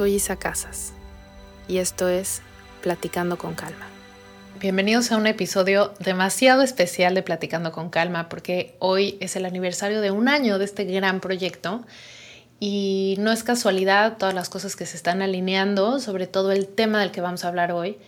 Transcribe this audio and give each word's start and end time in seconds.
Soy 0.00 0.14
Isa 0.14 0.36
Casas 0.36 0.94
y 1.68 1.76
esto 1.76 2.08
es 2.08 2.40
Platicando 2.80 3.36
con 3.36 3.52
Calma. 3.52 3.86
Bienvenidos 4.58 5.12
a 5.12 5.18
un 5.18 5.26
episodio 5.26 5.92
demasiado 5.98 6.62
especial 6.62 7.14
de 7.14 7.22
Platicando 7.22 7.70
con 7.70 7.90
Calma 7.90 8.30
porque 8.30 8.76
hoy 8.78 9.18
es 9.20 9.36
el 9.36 9.44
aniversario 9.44 10.00
de 10.00 10.10
un 10.10 10.28
año 10.28 10.58
de 10.58 10.64
este 10.64 10.86
gran 10.86 11.20
proyecto 11.20 11.84
y 12.58 13.16
no 13.18 13.30
es 13.30 13.42
casualidad 13.42 14.16
todas 14.16 14.32
las 14.32 14.48
cosas 14.48 14.74
que 14.74 14.86
se 14.86 14.96
están 14.96 15.20
alineando, 15.20 16.00
sobre 16.00 16.26
todo 16.26 16.50
el 16.50 16.66
tema 16.66 17.00
del 17.00 17.10
que 17.10 17.20
vamos 17.20 17.44
a 17.44 17.48
hablar 17.48 17.70
hoy, 17.70 17.98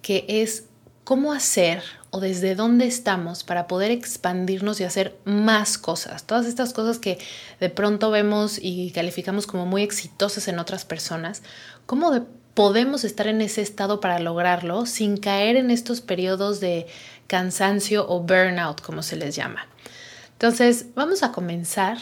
que 0.00 0.24
es 0.28 0.66
cómo 1.04 1.32
hacer 1.32 1.82
o 2.10 2.20
desde 2.20 2.54
dónde 2.54 2.86
estamos 2.86 3.42
para 3.42 3.66
poder 3.66 3.90
expandirnos 3.90 4.80
y 4.80 4.84
hacer 4.84 5.18
más 5.24 5.78
cosas. 5.78 6.24
Todas 6.24 6.46
estas 6.46 6.72
cosas 6.72 6.98
que 6.98 7.18
de 7.58 7.70
pronto 7.70 8.10
vemos 8.10 8.58
y 8.60 8.90
calificamos 8.92 9.46
como 9.46 9.66
muy 9.66 9.82
exitosas 9.82 10.46
en 10.48 10.58
otras 10.58 10.84
personas, 10.84 11.42
cómo 11.86 12.26
podemos 12.54 13.04
estar 13.04 13.26
en 13.28 13.40
ese 13.40 13.62
estado 13.62 14.00
para 14.00 14.18
lograrlo 14.18 14.84
sin 14.84 15.16
caer 15.16 15.56
en 15.56 15.70
estos 15.70 16.02
periodos 16.02 16.60
de 16.60 16.86
cansancio 17.26 18.06
o 18.08 18.20
burnout, 18.20 18.82
como 18.82 19.02
se 19.02 19.16
les 19.16 19.34
llama. 19.34 19.66
Entonces, 20.32 20.86
vamos 20.94 21.22
a 21.22 21.32
comenzar 21.32 21.98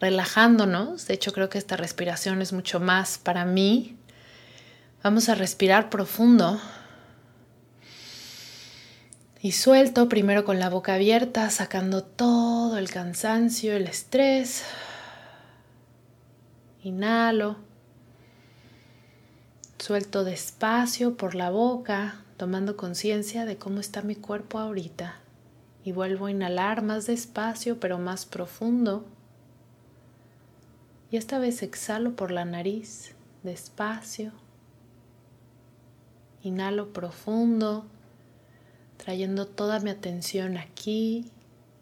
relajándonos. 0.00 1.06
De 1.06 1.14
hecho, 1.14 1.32
creo 1.32 1.48
que 1.48 1.58
esta 1.58 1.76
respiración 1.76 2.42
es 2.42 2.52
mucho 2.52 2.80
más 2.80 3.18
para 3.18 3.44
mí. 3.44 3.96
Vamos 5.04 5.28
a 5.28 5.34
respirar 5.34 5.88
profundo 5.88 6.60
y 9.42 9.52
suelto 9.52 10.08
primero 10.08 10.44
con 10.44 10.58
la 10.58 10.68
boca 10.68 10.94
abierta, 10.94 11.48
sacando 11.48 12.04
todo 12.04 12.76
el 12.76 12.90
cansancio, 12.90 13.74
el 13.74 13.86
estrés. 13.86 14.64
Inhalo. 16.82 17.56
Suelto 19.78 20.24
despacio 20.24 21.16
por 21.16 21.34
la 21.34 21.48
boca, 21.48 22.22
tomando 22.36 22.76
conciencia 22.76 23.46
de 23.46 23.56
cómo 23.56 23.80
está 23.80 24.02
mi 24.02 24.14
cuerpo 24.14 24.58
ahorita. 24.58 25.16
Y 25.84 25.92
vuelvo 25.92 26.26
a 26.26 26.30
inhalar 26.30 26.82
más 26.82 27.06
despacio, 27.06 27.80
pero 27.80 27.98
más 27.98 28.26
profundo. 28.26 29.06
Y 31.10 31.16
esta 31.16 31.38
vez 31.38 31.62
exhalo 31.62 32.14
por 32.14 32.30
la 32.30 32.44
nariz, 32.44 33.14
despacio. 33.42 34.32
Inhalo 36.42 36.92
profundo 36.92 37.86
trayendo 39.02 39.46
toda 39.46 39.80
mi 39.80 39.90
atención 39.90 40.58
aquí 40.58 41.24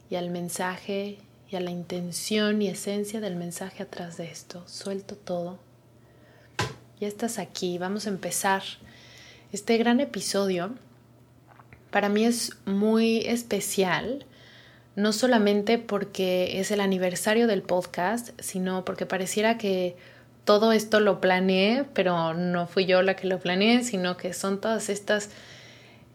y 0.08 0.14
al 0.14 0.30
mensaje 0.30 1.18
y 1.50 1.56
a 1.56 1.60
la 1.60 1.70
intención 1.70 2.62
y 2.62 2.68
esencia 2.68 3.20
del 3.20 3.36
mensaje 3.36 3.82
atrás 3.82 4.16
de 4.16 4.30
esto. 4.30 4.62
Suelto 4.66 5.16
todo. 5.16 5.58
Ya 7.00 7.08
estás 7.08 7.38
aquí, 7.38 7.78
vamos 7.78 8.06
a 8.06 8.10
empezar 8.10 8.62
este 9.52 9.78
gran 9.78 10.00
episodio. 10.00 10.74
Para 11.90 12.08
mí 12.08 12.24
es 12.24 12.56
muy 12.66 13.18
especial, 13.26 14.26
no 14.94 15.12
solamente 15.12 15.78
porque 15.78 16.60
es 16.60 16.70
el 16.70 16.80
aniversario 16.80 17.46
del 17.46 17.62
podcast, 17.62 18.30
sino 18.40 18.84
porque 18.84 19.06
pareciera 19.06 19.58
que 19.58 19.96
todo 20.44 20.72
esto 20.72 21.00
lo 21.00 21.20
planeé, 21.20 21.84
pero 21.94 22.34
no 22.34 22.66
fui 22.66 22.86
yo 22.86 23.02
la 23.02 23.16
que 23.16 23.26
lo 23.26 23.38
planeé, 23.38 23.84
sino 23.84 24.16
que 24.16 24.32
son 24.34 24.60
todas 24.60 24.88
estas 24.88 25.30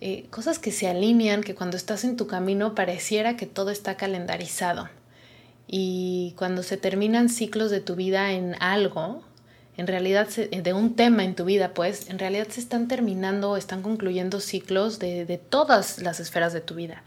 eh, 0.06 0.26
cosas 0.32 0.60
que 0.60 0.74
se 0.74 0.90
alinean, 0.90 1.44
que 1.44 1.56
cuando 1.56 1.78
estás 1.78 2.04
en 2.04 2.18
tu 2.18 2.28
camino 2.28 2.76
pareciera 2.76 3.38
que 3.38 3.46
todo 3.46 3.72
está 3.72 3.96
calendarizado. 3.96 4.90
Y 5.66 6.34
cuando 6.38 6.62
se 6.62 6.76
terminan 6.76 7.30
ciclos 7.30 7.72
de 7.72 7.80
tu 7.80 7.96
vida 7.96 8.34
en 8.34 8.62
algo, 8.62 9.24
en 9.78 9.88
realidad 9.88 10.28
de 10.28 10.74
un 10.74 10.98
tema 10.98 11.24
en 11.24 11.36
tu 11.36 11.46
vida, 11.46 11.74
pues 11.74 12.10
en 12.10 12.20
realidad 12.20 12.50
se 12.50 12.60
están 12.60 12.90
terminando 12.90 13.52
o 13.52 13.56
están 13.56 13.82
concluyendo 13.82 14.42
ciclos 14.42 15.00
de, 15.00 15.24
de 15.24 15.38
todas 15.38 16.00
las 16.00 16.20
esferas 16.20 16.52
de 16.52 16.60
tu 16.60 16.76
vida. 16.76 17.02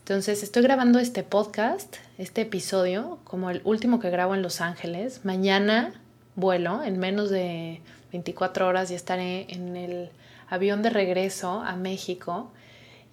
Entonces 0.00 0.42
estoy 0.42 0.64
grabando 0.64 0.98
este 0.98 1.22
podcast, 1.22 1.96
este 2.18 2.42
episodio, 2.42 3.20
como 3.24 3.48
el 3.48 3.62
último 3.64 4.00
que 4.00 4.10
grabo 4.10 4.34
en 4.34 4.42
Los 4.42 4.60
Ángeles. 4.60 5.24
Mañana 5.24 5.94
vuelo, 6.36 6.82
en 6.82 6.98
menos 6.98 7.30
de 7.30 7.80
24 8.12 8.68
horas 8.68 8.90
ya 8.90 8.96
estaré 8.96 9.46
en 9.48 9.78
el 9.78 10.10
avión 10.54 10.82
de 10.82 10.90
regreso 10.90 11.60
a 11.60 11.76
México 11.76 12.50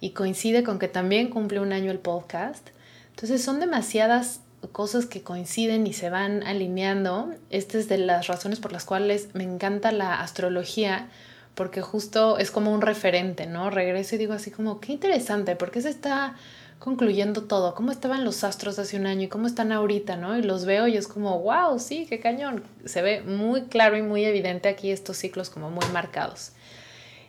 y 0.00 0.10
coincide 0.10 0.62
con 0.62 0.78
que 0.78 0.88
también 0.88 1.28
cumple 1.28 1.60
un 1.60 1.72
año 1.72 1.90
el 1.90 1.98
podcast. 1.98 2.70
Entonces 3.10 3.42
son 3.44 3.60
demasiadas 3.60 4.40
cosas 4.70 5.06
que 5.06 5.22
coinciden 5.22 5.86
y 5.86 5.92
se 5.92 6.10
van 6.10 6.42
alineando. 6.44 7.34
Esta 7.50 7.78
es 7.78 7.88
de 7.88 7.98
las 7.98 8.26
razones 8.26 8.60
por 8.60 8.72
las 8.72 8.84
cuales 8.84 9.28
me 9.34 9.44
encanta 9.44 9.92
la 9.92 10.20
astrología, 10.20 11.08
porque 11.54 11.82
justo 11.82 12.38
es 12.38 12.50
como 12.50 12.72
un 12.72 12.80
referente, 12.80 13.46
¿no? 13.46 13.70
Regreso 13.70 14.14
y 14.14 14.18
digo 14.18 14.32
así 14.32 14.50
como, 14.50 14.80
qué 14.80 14.92
interesante, 14.92 15.56
porque 15.56 15.82
se 15.82 15.90
está 15.90 16.36
concluyendo 16.78 17.44
todo, 17.44 17.76
cómo 17.76 17.92
estaban 17.92 18.24
los 18.24 18.42
astros 18.42 18.78
hace 18.80 18.96
un 18.96 19.06
año 19.06 19.22
y 19.22 19.28
cómo 19.28 19.46
están 19.46 19.70
ahorita, 19.70 20.16
¿no? 20.16 20.36
Y 20.36 20.42
los 20.42 20.64
veo 20.64 20.88
y 20.88 20.96
es 20.96 21.06
como, 21.06 21.38
wow, 21.38 21.78
sí, 21.78 22.06
qué 22.08 22.18
cañón. 22.18 22.64
Se 22.84 23.02
ve 23.02 23.22
muy 23.22 23.62
claro 23.62 23.96
y 23.96 24.02
muy 24.02 24.24
evidente 24.24 24.68
aquí 24.68 24.90
estos 24.90 25.16
ciclos 25.16 25.48
como 25.48 25.70
muy 25.70 25.86
marcados. 25.92 26.52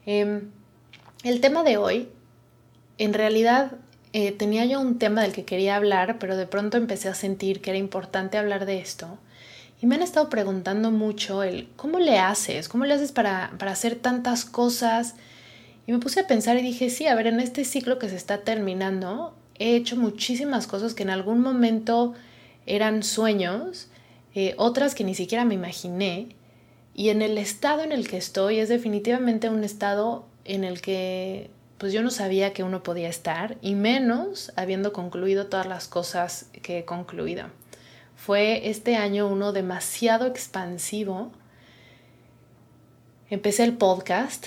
Em, 0.05 0.51
el 1.23 1.41
tema 1.41 1.63
de 1.63 1.77
hoy, 1.77 2.09
en 2.97 3.13
realidad 3.13 3.77
eh, 4.11 4.31
tenía 4.31 4.65
yo 4.65 4.79
un 4.79 4.99
tema 4.99 5.21
del 5.21 5.33
que 5.33 5.45
quería 5.45 5.75
hablar, 5.75 6.19
pero 6.19 6.35
de 6.35 6.45
pronto 6.45 6.77
empecé 6.77 7.09
a 7.09 7.15
sentir 7.15 7.61
que 7.61 7.71
era 7.71 7.79
importante 7.79 8.37
hablar 8.37 8.65
de 8.65 8.79
esto. 8.79 9.17
Y 9.81 9.85
me 9.85 9.95
han 9.95 10.01
estado 10.01 10.29
preguntando 10.29 10.91
mucho 10.91 11.43
el 11.43 11.67
cómo 11.75 11.99
le 11.99 12.19
haces, 12.19 12.69
cómo 12.69 12.85
le 12.85 12.93
haces 12.93 13.11
para, 13.11 13.53
para 13.57 13.71
hacer 13.71 13.95
tantas 13.95 14.45
cosas. 14.45 15.15
Y 15.87 15.91
me 15.91 15.99
puse 15.99 16.21
a 16.21 16.27
pensar 16.27 16.57
y 16.57 16.61
dije, 16.61 16.89
sí, 16.89 17.07
a 17.07 17.15
ver, 17.15 17.27
en 17.27 17.39
este 17.39 17.65
ciclo 17.65 17.99
que 17.99 18.07
se 18.07 18.15
está 18.15 18.39
terminando, 18.39 19.35
he 19.59 19.75
hecho 19.75 19.97
muchísimas 19.97 20.67
cosas 20.67 20.93
que 20.93 21.03
en 21.03 21.09
algún 21.09 21.41
momento 21.41 22.13
eran 22.65 23.03
sueños, 23.03 23.89
eh, 24.35 24.53
otras 24.57 24.95
que 24.95 25.03
ni 25.03 25.15
siquiera 25.15 25.43
me 25.43 25.55
imaginé, 25.55 26.29
y 26.95 27.09
en 27.09 27.21
el 27.21 27.37
estado 27.37 27.83
en 27.83 27.91
el 27.91 28.07
que 28.07 28.17
estoy 28.17 28.59
es 28.59 28.69
definitivamente 28.69 29.49
un 29.49 29.63
estado 29.63 30.25
en 30.45 30.63
el 30.63 30.81
que 30.81 31.49
pues 31.77 31.91
yo 31.91 32.01
no 32.01 32.11
sabía 32.11 32.53
que 32.53 32.63
uno 32.63 32.83
podía 32.83 33.09
estar 33.09 33.57
y 33.61 33.75
menos 33.75 34.53
habiendo 34.55 34.93
concluido 34.93 35.47
todas 35.47 35.65
las 35.65 35.87
cosas 35.87 36.45
que 36.61 36.79
he 36.79 36.85
concluido. 36.85 37.47
Fue 38.15 38.69
este 38.69 38.95
año 38.95 39.27
uno 39.27 39.51
demasiado 39.51 40.27
expansivo. 40.27 41.31
Empecé 43.29 43.63
el 43.65 43.75
podcast 43.75 44.45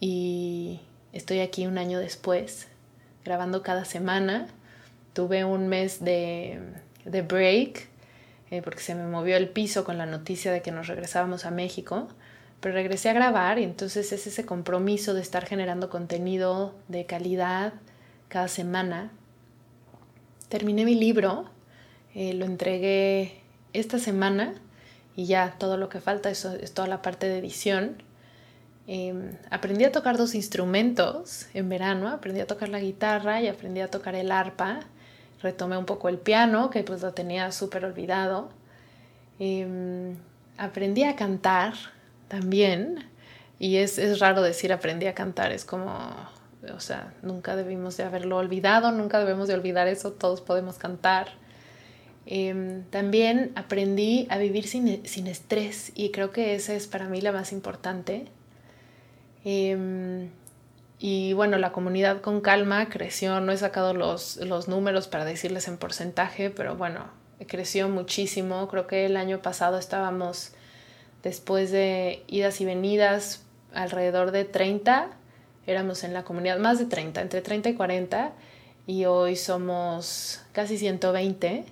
y 0.00 0.80
estoy 1.12 1.40
aquí 1.40 1.66
un 1.66 1.78
año 1.78 2.00
después, 2.00 2.66
grabando 3.24 3.62
cada 3.62 3.84
semana. 3.84 4.48
Tuve 5.12 5.44
un 5.44 5.68
mes 5.68 6.02
de, 6.02 6.58
de 7.04 7.22
break 7.22 7.88
eh, 8.50 8.62
porque 8.62 8.80
se 8.80 8.94
me 8.94 9.06
movió 9.06 9.36
el 9.36 9.48
piso 9.48 9.84
con 9.84 9.98
la 9.98 10.06
noticia 10.06 10.52
de 10.52 10.62
que 10.62 10.72
nos 10.72 10.86
regresábamos 10.86 11.44
a 11.44 11.50
México, 11.50 12.08
pero 12.60 12.74
regresé 12.74 13.10
a 13.10 13.12
grabar 13.12 13.58
y 13.58 13.64
entonces 13.64 14.12
es 14.12 14.26
ese 14.26 14.46
compromiso 14.46 15.14
de 15.14 15.20
estar 15.20 15.44
generando 15.46 15.90
contenido 15.90 16.74
de 16.88 17.06
calidad 17.06 17.74
cada 18.28 18.48
semana. 18.48 19.10
Terminé 20.48 20.84
mi 20.84 20.94
libro, 20.94 21.50
eh, 22.14 22.34
lo 22.34 22.44
entregué 22.44 23.40
esta 23.72 23.98
semana 23.98 24.54
y 25.16 25.26
ya 25.26 25.56
todo 25.58 25.76
lo 25.76 25.88
que 25.88 26.00
falta 26.00 26.30
es, 26.30 26.44
es 26.44 26.72
toda 26.72 26.88
la 26.88 27.02
parte 27.02 27.28
de 27.28 27.38
edición. 27.38 28.02
Em, 28.86 29.32
aprendí 29.50 29.84
a 29.84 29.90
tocar 29.90 30.16
dos 30.16 30.34
instrumentos 30.36 31.46
en 31.54 31.68
verano, 31.68 32.08
aprendí 32.08 32.40
a 32.40 32.46
tocar 32.46 32.68
la 32.68 32.78
guitarra 32.78 33.42
y 33.42 33.48
aprendí 33.48 33.80
a 33.80 33.90
tocar 33.90 34.14
el 34.14 34.30
arpa. 34.30 34.80
Retomé 35.42 35.76
un 35.76 35.86
poco 35.86 36.08
el 36.08 36.18
piano, 36.18 36.70
que 36.70 36.82
pues 36.82 37.02
lo 37.02 37.12
tenía 37.12 37.52
súper 37.52 37.84
olvidado. 37.84 38.48
Em, 39.38 40.16
aprendí 40.56 41.04
a 41.04 41.16
cantar 41.16 41.74
también, 42.28 43.04
y 43.58 43.76
es, 43.76 43.98
es 43.98 44.18
raro 44.18 44.42
decir 44.42 44.72
aprendí 44.72 45.06
a 45.06 45.14
cantar, 45.14 45.52
es 45.52 45.64
como, 45.64 45.94
o 46.74 46.80
sea, 46.80 47.14
nunca 47.22 47.56
debimos 47.56 47.96
de 47.96 48.04
haberlo 48.04 48.36
olvidado, 48.36 48.92
nunca 48.92 49.18
debemos 49.18 49.48
de 49.48 49.54
olvidar 49.54 49.88
eso, 49.88 50.12
todos 50.12 50.40
podemos 50.40 50.78
cantar. 50.78 51.28
Em, 52.26 52.82
también 52.90 53.52
aprendí 53.54 54.26
a 54.30 54.38
vivir 54.38 54.66
sin, 54.66 55.06
sin, 55.06 55.28
estrés 55.28 55.92
y 55.94 56.10
creo 56.10 56.32
que 56.32 56.56
esa 56.56 56.74
es 56.74 56.88
para 56.88 57.08
mí 57.08 57.20
la 57.20 57.30
más 57.30 57.52
importante. 57.52 58.26
Em, 59.44 60.30
y 60.98 61.34
bueno, 61.34 61.58
la 61.58 61.72
comunidad 61.72 62.22
con 62.22 62.40
calma 62.40 62.88
creció, 62.88 63.40
no 63.40 63.52
he 63.52 63.56
sacado 63.56 63.92
los, 63.92 64.36
los 64.38 64.66
números 64.68 65.08
para 65.08 65.24
decirles 65.24 65.68
en 65.68 65.76
porcentaje, 65.76 66.48
pero 66.50 66.76
bueno, 66.76 67.04
creció 67.46 67.88
muchísimo. 67.88 68.66
Creo 68.68 68.86
que 68.86 69.04
el 69.04 69.16
año 69.16 69.42
pasado 69.42 69.78
estábamos, 69.78 70.52
después 71.22 71.70
de 71.70 72.24
idas 72.28 72.60
y 72.60 72.64
venidas, 72.64 73.44
alrededor 73.74 74.30
de 74.30 74.44
30, 74.44 75.10
éramos 75.66 76.02
en 76.02 76.14
la 76.14 76.24
comunidad, 76.24 76.58
más 76.58 76.78
de 76.78 76.86
30, 76.86 77.20
entre 77.20 77.42
30 77.42 77.68
y 77.70 77.74
40, 77.74 78.32
y 78.86 79.04
hoy 79.04 79.36
somos 79.36 80.40
casi 80.52 80.78
120. 80.78 81.64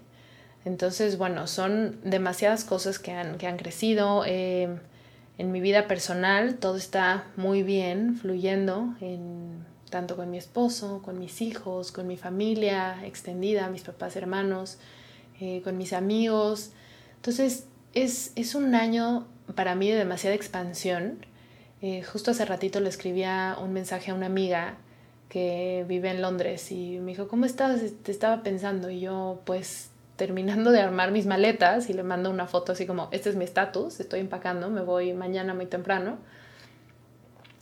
Entonces, 0.67 1.17
bueno, 1.17 1.47
son 1.47 1.99
demasiadas 2.05 2.65
cosas 2.65 2.99
que 2.99 3.13
han, 3.13 3.39
que 3.39 3.47
han 3.47 3.57
crecido. 3.57 4.25
Eh, 4.27 4.69
en 5.39 5.53
mi 5.53 5.61
vida 5.61 5.89
personal 5.89 6.57
todo 6.57 6.77
está 6.77 7.25
muy 7.37 7.63
bien, 7.63 8.17
fluyendo, 8.17 8.95
en, 9.01 9.65
tanto 9.91 10.17
con 10.17 10.31
mi 10.31 10.39
esposo, 10.39 11.03
con 11.03 11.19
mis 11.19 11.41
hijos, 11.43 11.93
con 11.93 12.07
mi 12.07 12.17
familia 12.17 13.05
extendida, 13.05 13.69
mis 13.69 13.83
papás, 13.83 14.17
hermanos, 14.17 14.79
eh, 15.41 15.61
con 15.63 15.77
mis 15.77 15.93
amigos. 15.93 16.71
Entonces 17.17 17.67
es, 17.95 18.33
es, 18.37 18.55
un 18.55 18.75
año 18.75 19.27
para 19.55 19.75
mí 19.75 19.91
de 19.91 19.97
demasiada 19.97 20.37
expansión. 20.37 21.27
Eh, 21.83 22.03
justo 22.03 22.31
hace 22.31 22.45
ratito 22.45 22.81
le 22.81 22.89
escribía 22.89 23.57
un 23.61 23.73
mensaje 23.73 24.11
a 24.11 24.15
una 24.15 24.27
amiga 24.27 24.79
que 25.29 25.85
vive 25.89 26.11
en 26.11 26.23
Londres 26.23 26.71
y 26.71 26.99
me 27.01 27.13
dijo, 27.13 27.27
¿cómo 27.27 27.45
estás? 27.45 27.81
Te 28.03 28.13
estaba 28.13 28.43
pensando 28.43 28.91
y 28.91 29.01
yo 29.01 29.41
pues 29.45 29.91
terminando 30.17 30.71
de 30.71 30.81
armar 30.81 31.11
mis 31.11 31.27
maletas 31.27 31.91
y 31.91 31.93
le 31.93 32.03
mando 32.03 32.31
una 32.31 32.47
foto 32.47 32.73
así 32.73 32.87
como, 32.87 33.09
este 33.11 33.31
es 33.31 33.37
mi 33.37 33.45
estatus, 33.45 34.01
estoy 34.01 34.21
empacando, 34.21 34.71
me 34.71 34.83
voy 34.83 35.13
mañana 35.13 35.55
muy 35.55 35.67
temprano. 35.67 36.19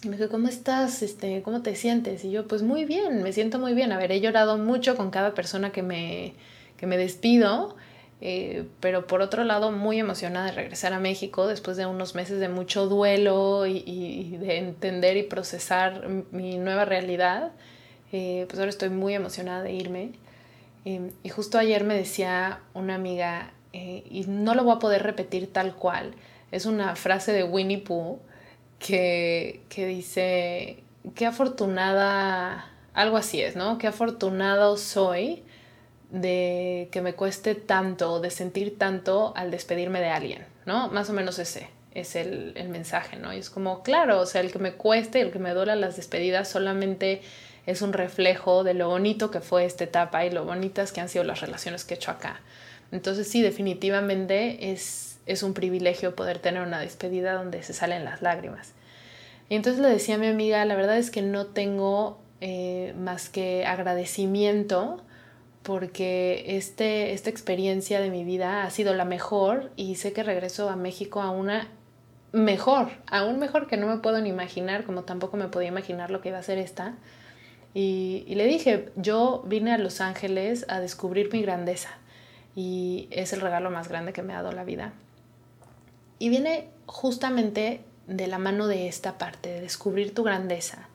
Y 0.05 0.09
me 0.09 0.17
dijo, 0.17 0.29
¿cómo 0.31 0.49
estás? 0.49 1.03
Este, 1.03 1.43
¿Cómo 1.43 1.63
te 1.63 1.77
sientes? 1.77 2.25
Y 2.25 2.31
yo, 2.31 2.49
pues 2.49 2.63
muy 2.63 2.85
bien, 2.85 3.23
me 3.23 3.33
siento 3.33 3.59
muy 3.61 3.73
bien. 3.73 3.93
A 3.93 3.99
ver, 3.99 4.11
he 4.11 4.21
llorado 4.21 4.59
mucho 4.59 4.97
con 4.97 5.11
cada 5.11 5.33
persona 5.33 5.71
que 5.71 5.83
me, 5.83 6.35
que 6.77 6.87
me 6.87 6.97
despido, 6.97 7.77
eh, 8.21 8.67
pero 8.81 9.07
por 9.07 9.23
otro 9.23 9.45
lado 9.45 9.71
muy 9.71 10.01
emocionada 10.01 10.47
de 10.47 10.53
regresar 10.53 10.93
a 10.93 10.99
México 10.99 11.47
después 11.47 11.77
de 11.77 11.87
unos 11.87 12.17
meses 12.17 12.41
de 12.41 12.49
mucho 12.49 12.89
duelo 12.89 13.67
y, 13.67 14.37
de 14.39 14.59
entender 14.59 15.17
y 15.17 15.23
procesar 15.23 16.09
mi 16.33 16.59
nueva 16.59 16.85
realidad. 16.85 17.53
Eh, 18.13 18.45
pues 18.49 18.59
ahora 18.59 18.71
estoy 18.71 18.91
muy 18.91 19.15
emocionada 19.15 19.63
de 19.63 19.73
irme. 19.73 20.13
Em, 20.85 21.13
y 21.23 21.29
justo 21.29 21.59
ayer 21.59 21.85
me 21.85 21.95
decía 21.95 22.61
una 22.75 22.95
amiga, 22.95 23.53
eh, 23.73 24.05
y 24.11 24.25
no 24.27 24.55
lo 24.55 24.65
voy 24.65 24.77
a 24.77 24.79
poder 24.79 25.03
repetir 25.03 25.53
tal 25.53 25.75
cual, 25.75 26.15
es 26.51 26.67
una 26.67 26.97
frase 26.97 27.33
de 27.33 27.45
Winnie 27.45 27.79
Pooh 27.79 28.19
que, 28.79 29.63
que 29.69 29.87
dice, 29.87 30.83
qué 31.15 31.27
afortunada, 31.27 32.71
algo 32.95 33.17
así 33.17 33.41
es, 33.41 33.57
¿no? 33.57 33.79
Qué 33.79 33.87
afortunado 33.87 34.77
soy 34.77 35.45
de 36.11 36.89
que 36.93 37.01
me 37.01 37.15
cueste 37.15 37.55
tanto, 37.55 38.21
de 38.21 38.31
sentir 38.31 38.79
tanto 38.79 39.33
al 39.37 39.51
despedirme 39.51 40.01
de 40.01 40.09
alguien, 40.09 40.45
¿no? 40.67 40.89
Más 40.89 41.09
o 41.09 41.13
menos 41.13 41.39
ese 41.39 41.69
es 41.95 42.17
el, 42.17 42.53
el 42.57 42.69
mensaje, 42.69 43.17
¿no? 43.17 43.33
Y 43.33 43.39
es 43.39 43.51
como, 43.51 43.83
claro, 43.83 44.21
o 44.21 44.27
sea, 44.27 44.41
el 44.41 44.53
que 44.53 44.59
me 44.59 44.75
cueste, 44.75 45.21
el 45.21 45.31
que 45.31 45.39
me 45.39 45.55
duela 45.55 45.77
las 45.77 45.97
despedidas 45.97 46.49
solamente 46.49 47.23
es 47.67 47.83
un 47.83 47.93
reflejo 47.93 48.65
de 48.65 48.75
lo 48.75 48.89
bonito 48.89 49.31
que 49.31 49.41
fue 49.41 49.65
esta 49.65 49.85
etapa 49.85 50.25
y 50.25 50.31
lo 50.31 50.45
bonitas 50.45 50.93
que 50.93 51.01
han 51.01 51.09
sido 51.09 51.25
las 51.25 51.41
relaciones 51.41 51.85
que 51.85 51.95
he 51.95 51.97
hecho 51.97 52.11
acá. 52.11 52.41
Entonces 52.91 53.29
sí, 53.29 53.43
definitivamente 53.43 54.73
es, 54.73 55.19
es 55.27 55.43
un 55.43 55.55
privilegio 55.55 56.15
poder 56.15 56.39
tener 56.39 56.63
una 56.63 56.81
despedida 56.81 57.35
donde 57.35 57.63
se 57.63 57.73
salen 57.73 58.05
las 58.05 58.23
lágrimas. 58.23 58.73
Y 59.49 59.55
entonces 59.55 59.81
le 59.81 59.89
decía 59.89 60.17
a 60.17 60.19
mi 60.19 60.27
amiga, 60.27 60.65
la 60.65 60.75
verdad 60.77 60.99
es 60.99 61.11
que 61.11 61.23
no 61.23 61.47
tengo 61.47 62.19
eh, 62.41 62.95
más 62.99 63.29
que 63.29 63.65
agradecimiento 63.67 65.03
porque 65.63 66.57
este, 66.57 67.13
esta 67.13 67.31
experiencia 67.31 68.01
de 68.01 68.11
mi 68.11 68.25
vida 68.25 68.65
ha 68.65 68.71
sido 68.71 68.95
la 68.95 69.05
mejor 69.05 69.71
y 69.77 69.95
sé 69.95 70.13
que 70.13 70.23
regreso 70.23 70.69
a 70.69 70.77
México 70.77 71.23
a 71.23 71.31
una 71.31 71.69
mejor, 72.33 72.89
aún 73.07 73.39
mejor 73.39 73.67
que 73.67 73.77
no 73.77 73.87
me 73.87 73.99
puedo 73.99 74.21
ni 74.21 74.31
imaginar, 74.31 74.85
como 74.85 75.03
tampoco 75.03 75.37
me 75.37 75.49
podía 75.49 75.69
imaginar 75.69 76.11
lo 76.11 76.21
que 76.21 76.31
iba 76.31 76.39
a 76.39 76.43
ser 76.43 76.59
esta. 76.59 76.95
Y, 77.75 78.25
le 78.35 78.47
dije, 78.47 78.91
yo 78.97 79.43
vine 79.47 79.73
a 79.73 79.79
Los 79.79 80.01
Ángeles 80.01 80.67
a 80.69 80.81
descubrir 80.81 81.33
mi 81.33 81.43
grandeza 81.43 81.89
y 82.55 83.09
es 83.11 83.33
el 83.33 83.41
regalo 83.41 83.71
más 83.71 83.89
grande 83.89 84.13
que 84.13 84.23
me 84.23 84.35
ha 84.35 84.43
dado 84.43 84.53
la 84.53 84.65
vida. 84.65 84.93
Y 86.19 86.29
viene 86.29 86.69
justamente 86.87 87.81
de 88.07 88.27
la 88.27 88.39
mano 88.39 88.67
de 88.67 88.89
esta 88.89 89.17
parte, 89.17 89.49
de 89.49 89.61
descubrir 89.63 90.15
tu 90.15 90.23
grandeza. 90.23 90.89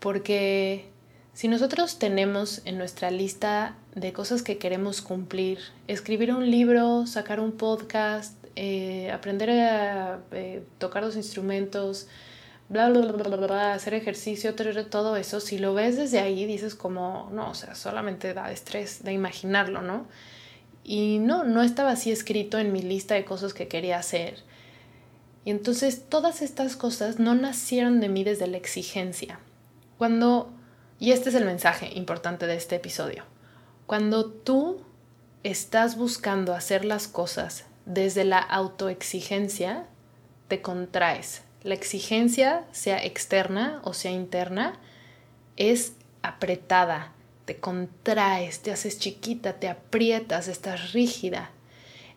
Porque 0.00 0.88
si 1.34 1.46
nosotros 1.48 1.98
tenemos 1.98 2.62
en 2.64 2.78
nuestra 2.78 3.10
lista 3.10 3.76
de 3.94 4.12
cosas 4.12 4.42
que 4.42 4.58
queremos 4.58 5.02
cumplir, 5.02 5.58
escribir 5.86 6.34
un 6.34 6.50
libro, 6.50 7.06
sacar 7.06 7.38
un 7.40 7.52
podcast, 7.52 8.34
eh, 8.56 9.10
aprender 9.12 9.50
a 9.50 10.18
eh, 10.32 10.64
tocar 10.78 11.02
los 11.02 11.14
instrumentos, 11.14 12.08
bla, 12.68 12.88
bla, 12.88 13.12
bla, 13.12 13.36
bla, 13.36 13.72
hacer 13.74 13.94
ejercicio, 13.94 14.54
todo 14.54 15.16
eso, 15.16 15.40
si 15.40 15.58
lo 15.58 15.74
ves 15.74 15.96
desde 15.96 16.20
ahí, 16.20 16.46
dices 16.46 16.74
como, 16.74 17.30
no, 17.32 17.50
o 17.50 17.54
sea, 17.54 17.74
solamente 17.74 18.34
da 18.34 18.50
estrés 18.50 19.04
de 19.04 19.12
imaginarlo, 19.12 19.82
¿no? 19.82 20.06
Y 20.82 21.18
no, 21.18 21.44
no 21.44 21.62
estaba 21.62 21.90
así 21.90 22.12
escrito 22.12 22.58
en 22.58 22.72
mi 22.72 22.82
lista 22.82 23.14
de 23.14 23.24
cosas 23.24 23.54
que 23.54 23.68
quería 23.68 23.98
hacer. 23.98 24.42
Y 25.44 25.50
entonces 25.50 26.08
todas 26.08 26.42
estas 26.42 26.76
cosas 26.76 27.18
no 27.18 27.34
nacieron 27.34 28.00
de 28.00 28.08
mí 28.08 28.24
desde 28.24 28.46
la 28.46 28.56
exigencia. 28.56 29.40
Cuando, 29.98 30.52
y 30.98 31.12
este 31.12 31.30
es 31.30 31.34
el 31.34 31.44
mensaje 31.44 31.90
importante 31.94 32.46
de 32.46 32.56
este 32.56 32.76
episodio, 32.76 33.24
cuando 33.86 34.26
tú 34.26 34.80
estás 35.44 35.96
buscando 35.96 36.52
hacer 36.54 36.84
las 36.84 37.06
cosas 37.06 37.64
desde 37.84 38.24
la 38.24 38.38
autoexigencia, 38.38 39.86
te 40.48 40.60
contraes, 40.60 41.42
la 41.66 41.74
exigencia, 41.74 42.64
sea 42.70 43.04
externa 43.04 43.80
o 43.82 43.92
sea 43.92 44.12
interna, 44.12 44.78
es 45.56 45.94
apretada, 46.22 47.12
te 47.44 47.56
contraes, 47.56 48.60
te 48.60 48.70
haces 48.70 48.98
chiquita, 48.98 49.54
te 49.54 49.68
aprietas, 49.68 50.48
estás 50.48 50.92
rígida. 50.92 51.50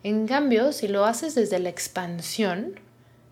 En 0.04 0.26
cambio, 0.26 0.72
si 0.72 0.88
lo 0.88 1.04
haces 1.04 1.34
desde 1.34 1.58
la 1.58 1.68
expansión, 1.68 2.78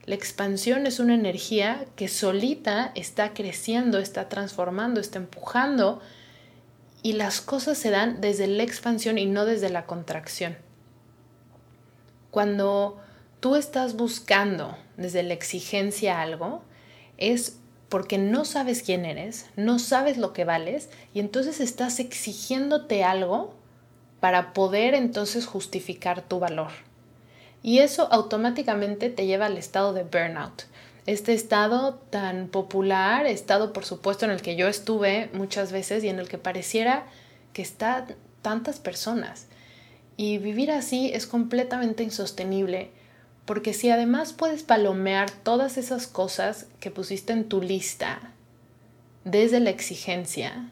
la 0.06 0.16
expansión 0.16 0.86
es 0.86 0.98
una 0.98 1.14
energía 1.14 1.86
que 1.94 2.08
solita 2.08 2.90
está 2.94 3.32
creciendo, 3.32 3.98
está 3.98 4.28
transformando, 4.28 5.00
está 5.00 5.18
empujando 5.18 6.00
y 7.02 7.12
las 7.12 7.40
cosas 7.40 7.78
se 7.78 7.90
dan 7.90 8.20
desde 8.20 8.48
la 8.48 8.64
expansión 8.64 9.18
y 9.18 9.26
no 9.26 9.44
desde 9.44 9.70
la 9.70 9.86
contracción. 9.86 10.56
Cuando 12.32 13.00
tú 13.38 13.54
estás 13.54 13.96
buscando 13.96 14.76
desde 14.98 15.22
la 15.22 15.32
exigencia 15.32 16.20
algo, 16.20 16.62
es 17.16 17.58
porque 17.88 18.18
no 18.18 18.44
sabes 18.44 18.82
quién 18.82 19.06
eres, 19.06 19.46
no 19.56 19.78
sabes 19.78 20.18
lo 20.18 20.34
que 20.34 20.44
vales 20.44 20.90
y 21.14 21.20
entonces 21.20 21.60
estás 21.60 22.00
exigiéndote 22.00 23.02
algo 23.02 23.54
para 24.20 24.52
poder 24.52 24.94
entonces 24.94 25.46
justificar 25.46 26.22
tu 26.22 26.38
valor. 26.40 26.70
Y 27.62 27.78
eso 27.78 28.08
automáticamente 28.12 29.08
te 29.08 29.26
lleva 29.26 29.46
al 29.46 29.56
estado 29.56 29.92
de 29.92 30.02
burnout. 30.02 30.64
Este 31.06 31.32
estado 31.32 31.94
tan 32.10 32.48
popular, 32.48 33.26
estado 33.26 33.72
por 33.72 33.84
supuesto 33.84 34.26
en 34.26 34.32
el 34.32 34.42
que 34.42 34.56
yo 34.56 34.68
estuve 34.68 35.30
muchas 35.32 35.72
veces 35.72 36.04
y 36.04 36.08
en 36.08 36.18
el 36.18 36.28
que 36.28 36.38
pareciera 36.38 37.06
que 37.52 37.62
están 37.62 38.16
tantas 38.42 38.78
personas. 38.78 39.46
Y 40.16 40.38
vivir 40.38 40.70
así 40.70 41.10
es 41.14 41.26
completamente 41.26 42.02
insostenible 42.02 42.90
porque 43.48 43.72
si 43.72 43.88
además 43.88 44.34
puedes 44.34 44.62
palomear 44.62 45.30
todas 45.30 45.78
esas 45.78 46.06
cosas 46.06 46.66
que 46.80 46.90
pusiste 46.90 47.32
en 47.32 47.48
tu 47.48 47.62
lista 47.62 48.34
desde 49.24 49.58
la 49.58 49.70
exigencia, 49.70 50.70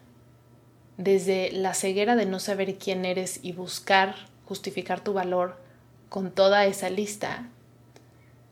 desde 0.95 1.51
la 1.51 1.73
ceguera 1.73 2.15
de 2.15 2.27
no 2.27 2.37
saber 2.39 2.77
quién 2.77 3.03
eres 3.03 3.39
y 3.41 3.53
buscar 3.53 4.13
justificar 4.45 5.03
tu 5.03 5.13
valor 5.13 5.57
con 6.09 6.29
toda 6.29 6.65
esa 6.65 6.91
lista, 6.91 7.49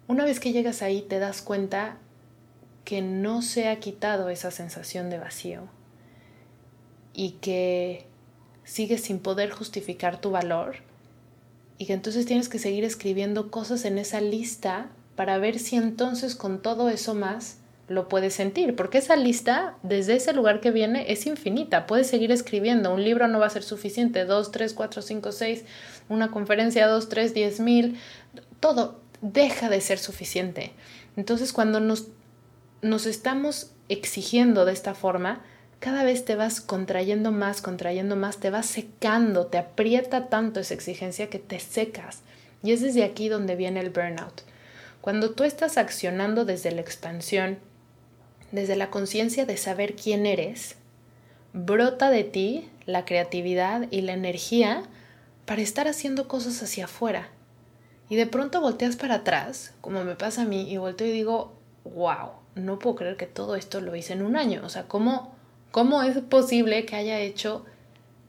Una 0.07 0.25
vez 0.25 0.39
que 0.39 0.51
llegas 0.51 0.81
ahí 0.81 1.03
te 1.03 1.19
das 1.19 1.43
cuenta 1.43 1.97
que 2.83 3.03
no 3.03 3.43
se 3.43 3.67
ha 3.67 3.79
quitado 3.79 4.29
esa 4.29 4.49
sensación 4.49 5.11
de 5.11 5.19
vacío 5.19 5.67
y 7.13 7.33
que 7.41 8.07
sigues 8.63 9.01
sin 9.01 9.19
poder 9.19 9.51
justificar 9.51 10.19
tu 10.19 10.31
valor 10.31 10.77
y 11.77 11.85
que 11.85 11.93
entonces 11.93 12.25
tienes 12.25 12.49
que 12.49 12.59
seguir 12.59 12.83
escribiendo 12.83 13.51
cosas 13.51 13.85
en 13.85 13.97
esa 13.97 14.21
lista 14.21 14.89
para 15.15 15.37
ver 15.37 15.59
si 15.59 15.75
entonces 15.75 16.35
con 16.35 16.61
todo 16.61 16.89
eso 16.89 17.13
más 17.13 17.57
lo 17.87 18.07
puedes 18.07 18.33
sentir, 18.33 18.75
porque 18.75 18.97
esa 18.97 19.15
lista 19.15 19.75
desde 19.83 20.15
ese 20.15 20.33
lugar 20.33 20.59
que 20.59 20.71
viene 20.71 21.11
es 21.11 21.27
infinita, 21.27 21.85
puedes 21.85 22.07
seguir 22.07 22.31
escribiendo, 22.31 22.91
un 22.93 23.03
libro 23.03 23.27
no 23.27 23.39
va 23.39 23.45
a 23.45 23.51
ser 23.51 23.61
suficiente, 23.61 24.25
dos, 24.25 24.51
tres, 24.51 24.73
cuatro, 24.73 25.03
cinco, 25.03 25.31
seis, 25.31 25.65
una 26.09 26.31
conferencia, 26.31 26.87
dos, 26.87 27.09
tres, 27.09 27.33
diez 27.35 27.59
mil, 27.59 27.97
todo 28.59 28.99
deja 29.21 29.69
de 29.69 29.81
ser 29.81 29.99
suficiente. 29.99 30.73
Entonces 31.15 31.53
cuando 31.53 31.79
nos, 31.79 32.07
nos 32.81 33.05
estamos 33.05 33.71
exigiendo 33.87 34.65
de 34.65 34.73
esta 34.73 34.95
forma, 34.95 35.43
cada 35.85 36.03
vez 36.03 36.25
te 36.25 36.35
vas 36.35 36.61
contrayendo 36.61 37.31
más, 37.31 37.61
contrayendo 37.61 38.15
más, 38.15 38.37
te 38.37 38.49
vas 38.49 38.65
secando, 38.65 39.45
te 39.45 39.59
aprieta 39.59 40.29
tanto 40.29 40.59
esa 40.59 40.73
exigencia 40.73 41.29
que 41.29 41.37
te 41.37 41.59
secas. 41.59 42.21
Y 42.63 42.71
es 42.71 42.81
desde 42.81 43.03
aquí 43.03 43.29
donde 43.29 43.55
viene 43.55 43.81
el 43.81 43.91
burnout. 43.91 44.41
Cuando 44.99 45.35
tú 45.35 45.43
estás 45.43 45.77
accionando 45.77 46.43
desde 46.43 46.71
la 46.71 46.81
expansión, 46.81 47.59
desde 48.51 48.75
la 48.75 48.89
conciencia 48.89 49.45
de 49.45 49.57
saber 49.57 49.95
quién 49.95 50.25
eres, 50.25 50.75
brota 51.53 52.09
de 52.09 52.23
ti 52.23 52.67
la 52.87 53.05
creatividad 53.05 53.85
y 53.91 54.01
la 54.01 54.13
energía 54.13 54.81
para 55.45 55.61
estar 55.61 55.87
haciendo 55.87 56.27
cosas 56.27 56.63
hacia 56.63 56.85
afuera. 56.85 57.29
Y 58.09 58.15
de 58.15 58.25
pronto 58.25 58.59
volteas 58.59 58.95
para 58.95 59.17
atrás, 59.17 59.75
como 59.81 60.03
me 60.03 60.15
pasa 60.15 60.41
a 60.41 60.45
mí, 60.45 60.67
y 60.67 60.77
volteo 60.77 61.05
y 61.05 61.11
digo, 61.11 61.53
wow, 61.83 62.31
no 62.55 62.79
puedo 62.79 62.95
creer 62.95 63.17
que 63.17 63.27
todo 63.27 63.55
esto 63.55 63.81
lo 63.81 63.95
hice 63.95 64.13
en 64.13 64.23
un 64.23 64.35
año. 64.35 64.63
O 64.65 64.69
sea, 64.69 64.87
¿cómo, 64.87 65.34
cómo 65.75 66.03
es 66.03 66.17
posible 66.19 66.85
que 66.85 66.95
haya 66.95 67.19
hecho 67.19 67.65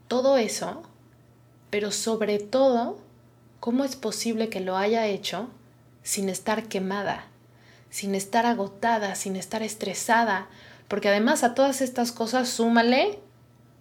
todo 0.08 0.36
eso? 0.36 0.82
Pero 1.70 1.92
sobre 1.92 2.40
todo, 2.40 2.98
¿cómo 3.60 3.84
es 3.84 3.94
posible 3.94 4.48
que 4.48 4.58
lo 4.58 4.76
haya 4.76 5.06
hecho 5.06 5.48
sin 6.02 6.28
estar 6.28 6.64
quemada? 6.64 7.26
sin 7.88 8.16
estar 8.16 8.46
agotada, 8.46 9.14
sin 9.14 9.36
estar 9.36 9.62
estresada, 9.62 10.48
porque 10.88 11.08
además 11.08 11.44
a 11.44 11.54
todas 11.54 11.80
estas 11.80 12.10
cosas 12.10 12.48
súmale 12.48 13.20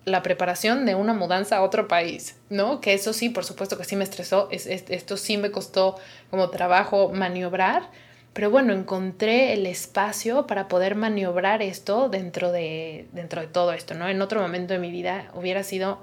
la 0.05 0.21
preparación 0.21 0.85
de 0.85 0.93
una 0.93 1.13
mudanza 1.13 1.57
a 1.57 1.63
otro 1.63 1.87
país, 1.87 2.35
¿no? 2.51 2.79
Que 2.79 2.93
eso 2.93 3.13
sí, 3.13 3.29
por 3.29 3.43
supuesto 3.45 3.77
que 3.77 3.83
sí 3.83 3.95
me 3.95 4.03
estresó, 4.03 4.47
esto 4.51 5.17
sí 5.17 5.37
me 5.37 5.51
costó 5.51 5.97
como 6.29 6.49
trabajo 6.51 7.09
maniobrar, 7.09 7.89
pero 8.35 8.51
bueno, 8.51 8.73
encontré 8.73 9.53
el 9.53 9.65
espacio 9.65 10.45
para 10.45 10.67
poder 10.67 10.95
maniobrar 10.95 11.61
esto 11.61 12.09
dentro 12.09 12.51
de, 12.51 13.07
dentro 13.13 13.39
de 13.39 13.47
todo 13.47 13.71
esto, 13.71 13.93
¿no? 13.93 14.09
En 14.09 14.21
otro 14.21 14.41
momento 14.41 14.73
de 14.73 14.79
mi 14.79 14.91
vida 14.91 15.31
hubiera 15.35 15.63
sido 15.63 15.99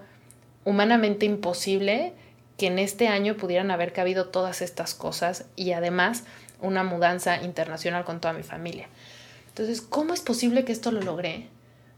humanamente 0.64 1.26
imposible 1.26 2.14
que 2.56 2.68
en 2.68 2.78
este 2.78 3.08
año 3.08 3.36
pudieran 3.36 3.70
haber 3.70 3.92
cabido 3.92 4.28
todas 4.28 4.62
estas 4.62 4.94
cosas 4.94 5.44
y 5.56 5.72
además 5.72 6.24
una 6.62 6.84
mudanza 6.84 7.42
internacional 7.42 8.04
con 8.06 8.18
toda 8.18 8.32
mi 8.32 8.42
familia. 8.42 8.88
Entonces, 9.48 9.82
¿cómo 9.82 10.14
es 10.14 10.22
posible 10.22 10.64
que 10.64 10.72
esto 10.72 10.90
lo 10.90 11.02
logré? 11.02 11.48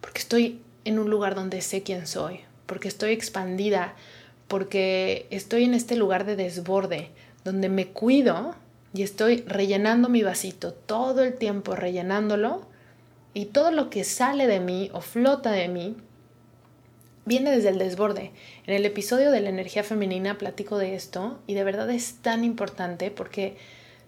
Porque 0.00 0.18
estoy 0.18 0.60
en 0.84 0.98
un 0.98 1.10
lugar 1.10 1.36
donde 1.36 1.60
sé 1.60 1.84
quién 1.84 2.08
soy, 2.08 2.40
porque 2.66 2.88
estoy 2.88 3.12
expandida, 3.12 3.94
porque 4.48 5.28
estoy 5.30 5.62
en 5.62 5.74
este 5.74 5.94
lugar 5.94 6.26
de 6.26 6.34
desborde, 6.34 7.10
donde 7.44 7.68
me 7.68 7.86
cuido 7.86 8.56
y 8.94 9.02
estoy 9.02 9.42
rellenando 9.46 10.08
mi 10.08 10.22
vasito 10.22 10.72
todo 10.72 11.24
el 11.24 11.34
tiempo, 11.34 11.74
rellenándolo, 11.74 12.66
y 13.34 13.46
todo 13.46 13.72
lo 13.72 13.90
que 13.90 14.04
sale 14.04 14.46
de 14.46 14.60
mí 14.60 14.88
o 14.94 15.00
flota 15.00 15.50
de 15.50 15.68
mí 15.68 15.96
viene 17.24 17.50
desde 17.50 17.70
el 17.70 17.78
desborde. 17.78 18.30
En 18.66 18.74
el 18.74 18.86
episodio 18.86 19.32
de 19.32 19.40
la 19.40 19.48
energía 19.48 19.82
femenina 19.82 20.38
platico 20.38 20.78
de 20.78 20.94
esto 20.94 21.40
y 21.48 21.54
de 21.54 21.64
verdad 21.64 21.90
es 21.90 22.22
tan 22.22 22.44
importante 22.44 23.10
porque 23.10 23.56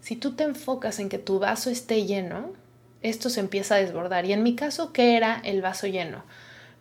si 0.00 0.14
tú 0.14 0.34
te 0.36 0.44
enfocas 0.44 1.00
en 1.00 1.08
que 1.08 1.18
tu 1.18 1.40
vaso 1.40 1.68
esté 1.68 2.06
lleno, 2.06 2.52
esto 3.02 3.28
se 3.28 3.40
empieza 3.40 3.74
a 3.74 3.78
desbordar. 3.78 4.24
Y 4.24 4.32
en 4.32 4.44
mi 4.44 4.54
caso, 4.54 4.92
¿qué 4.92 5.16
era 5.16 5.40
el 5.44 5.62
vaso 5.62 5.88
lleno? 5.88 6.22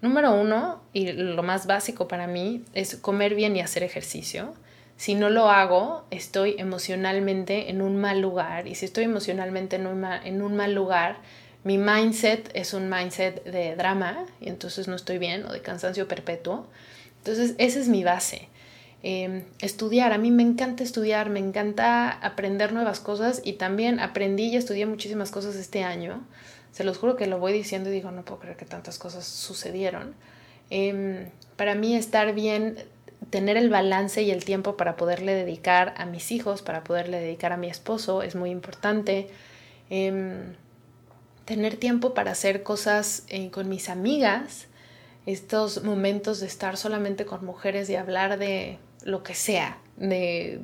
Número 0.02 0.40
uno, 0.40 0.84
y 0.94 1.12
lo 1.12 1.42
más 1.42 1.66
básico 1.66 2.08
para 2.08 2.28
mí, 2.28 2.64
es 2.76 2.98
comer 2.98 3.34
bien 3.34 3.56
y 3.56 3.62
hacer 3.62 3.82
ejercicio. 3.82 4.54
Si 4.98 5.16
no 5.16 5.30
lo 5.30 5.50
hago, 5.50 6.06
estoy 6.10 6.56
emocionalmente 6.58 7.70
en 7.70 7.82
un 7.82 7.98
mal 7.98 8.22
lugar. 8.22 8.68
Y 8.68 8.76
si 8.76 8.86
estoy 8.86 9.04
emocionalmente 9.04 9.76
en 9.76 9.88
un, 9.88 10.06
en 10.06 10.42
un 10.42 10.56
mal 10.56 10.74
lugar, 10.74 11.18
mi 11.64 11.78
mindset 11.78 12.50
es 12.54 12.74
un 12.74 12.90
mindset 12.90 13.44
de 13.44 13.76
drama, 13.76 14.26
y 14.40 14.50
entonces 14.50 14.88
no 14.88 14.96
estoy 14.96 15.18
bien, 15.18 15.46
o 15.46 15.52
de 15.52 15.62
cansancio 15.62 16.08
perpetuo. 16.08 16.68
Entonces, 17.18 17.56
esa 17.58 17.80
es 17.80 17.90
mi 17.90 18.04
base. 18.04 18.50
Em, 19.08 19.44
estudiar. 19.60 20.14
A 20.14 20.18
mí 20.18 20.32
me 20.32 20.42
encanta 20.42 20.84
estudiar, 20.84 21.30
me 21.30 21.40
encanta 21.40 22.10
aprender 22.10 22.74
nuevas 22.74 23.00
cosas 23.00 23.40
y 23.44 23.54
también 23.54 24.00
aprendí 24.00 24.46
y 24.46 24.56
estudié 24.56 24.88
muchísimas 24.88 25.30
cosas 25.30 25.56
este 25.56 25.84
año. 25.84 26.26
Se 26.72 26.84
los 26.84 26.98
juro 26.98 27.16
que 27.16 27.28
lo 27.28 27.38
voy 27.38 27.54
diciendo 27.54 27.90
y 27.90 27.94
digo, 27.94 28.10
no 28.10 28.26
puedo 28.26 28.40
creer 28.40 28.58
que 28.58 28.66
tantas 28.66 28.98
cosas 28.98 29.26
sucedieron. 29.28 30.16
Em, 30.72 31.30
para 31.56 31.76
mí 31.76 31.96
estar 31.96 32.34
bien, 32.34 32.78
tener 33.30 33.58
el 33.58 33.70
balance 33.70 34.22
y 34.22 34.32
el 34.32 34.46
tiempo 34.46 34.78
para 34.78 34.96
poderle 34.96 35.34
dedicar 35.34 35.94
a 35.98 36.06
mis 36.06 36.32
hijos, 36.32 36.62
para 36.62 36.84
poderle 36.84 37.20
dedicar 37.20 37.52
a 37.52 37.58
mi 37.58 37.68
esposo 37.68 38.22
es 38.22 38.36
muy 38.36 38.50
importante. 38.50 39.28
Em, 39.90 40.56
tener 41.46 41.78
tiempo 41.78 42.14
para 42.14 42.32
hacer 42.32 42.64
cosas 42.64 43.24
eh, 43.30 43.52
con 43.52 43.70
mis 43.70 43.90
amigas, 43.90 44.68
estos 45.26 45.84
momentos 45.84 46.40
de 46.40 46.48
estar 46.48 46.78
solamente 46.78 47.26
con 47.26 47.46
mujeres 47.46 47.90
y 47.90 47.96
hablar 47.96 48.38
de 48.38 48.80
lo 49.04 49.24
que 49.24 49.36
sea, 49.36 49.80
de, 49.98 50.60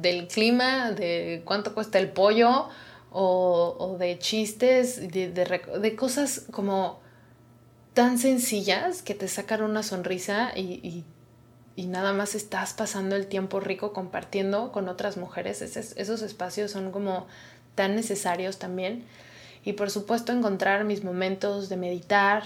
del 0.00 0.26
clima, 0.28 0.92
de 0.92 1.42
cuánto 1.44 1.74
cuesta 1.74 1.98
el 1.98 2.08
pollo 2.08 2.68
o, 3.10 3.96
de 3.98 4.18
chistes, 4.18 5.10
de, 5.10 5.30
de, 5.30 5.96
cosas 5.96 6.44
como 6.50 7.00
tan 7.94 8.18
sencillas 8.18 9.02
que 9.02 9.14
te 9.14 9.28
sacan 9.28 9.62
una 9.62 9.82
sonrisa 9.82 10.52
y, 10.54 11.04
nada 11.86 12.12
más 12.12 12.34
estás 12.34 12.74
pasando 12.74 13.16
el 13.16 13.26
tiempo 13.26 13.60
rico 13.60 13.92
compartiendo 13.92 14.72
con 14.72 14.88
otras 14.88 15.16
mujeres. 15.16 15.62
esos 15.62 16.22
espacios 16.22 16.70
son 16.70 16.90
como 16.90 17.26
tan 17.74 17.94
necesarios 17.94 18.58
también. 18.58 19.04
Y 19.64 19.74
por 19.74 19.90
supuesto 19.90 20.32
encontrar 20.32 20.84
mis 20.84 21.04
momentos 21.04 21.68
de 21.68 21.76
meditar, 21.76 22.42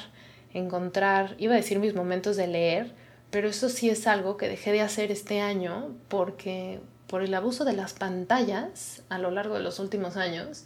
encontrar, 0.52 1.34
iba 1.38 1.54
a 1.54 1.56
decir 1.56 1.78
mis 1.78 1.94
momentos 1.94 2.36
de 2.36 2.46
leer, 2.46 2.92
pero 3.30 3.48
eso 3.48 3.68
sí 3.68 3.88
es 3.88 4.06
algo 4.06 4.36
que 4.36 4.48
dejé 4.48 4.72
de 4.72 4.82
hacer 4.82 5.10
este 5.10 5.40
año 5.40 5.94
porque 6.08 6.80
por 7.06 7.22
el 7.22 7.34
abuso 7.34 7.64
de 7.64 7.72
las 7.72 7.94
pantallas 7.94 9.02
a 9.08 9.18
lo 9.18 9.30
largo 9.30 9.54
de 9.54 9.62
los 9.62 9.78
últimos 9.78 10.16
años, 10.16 10.64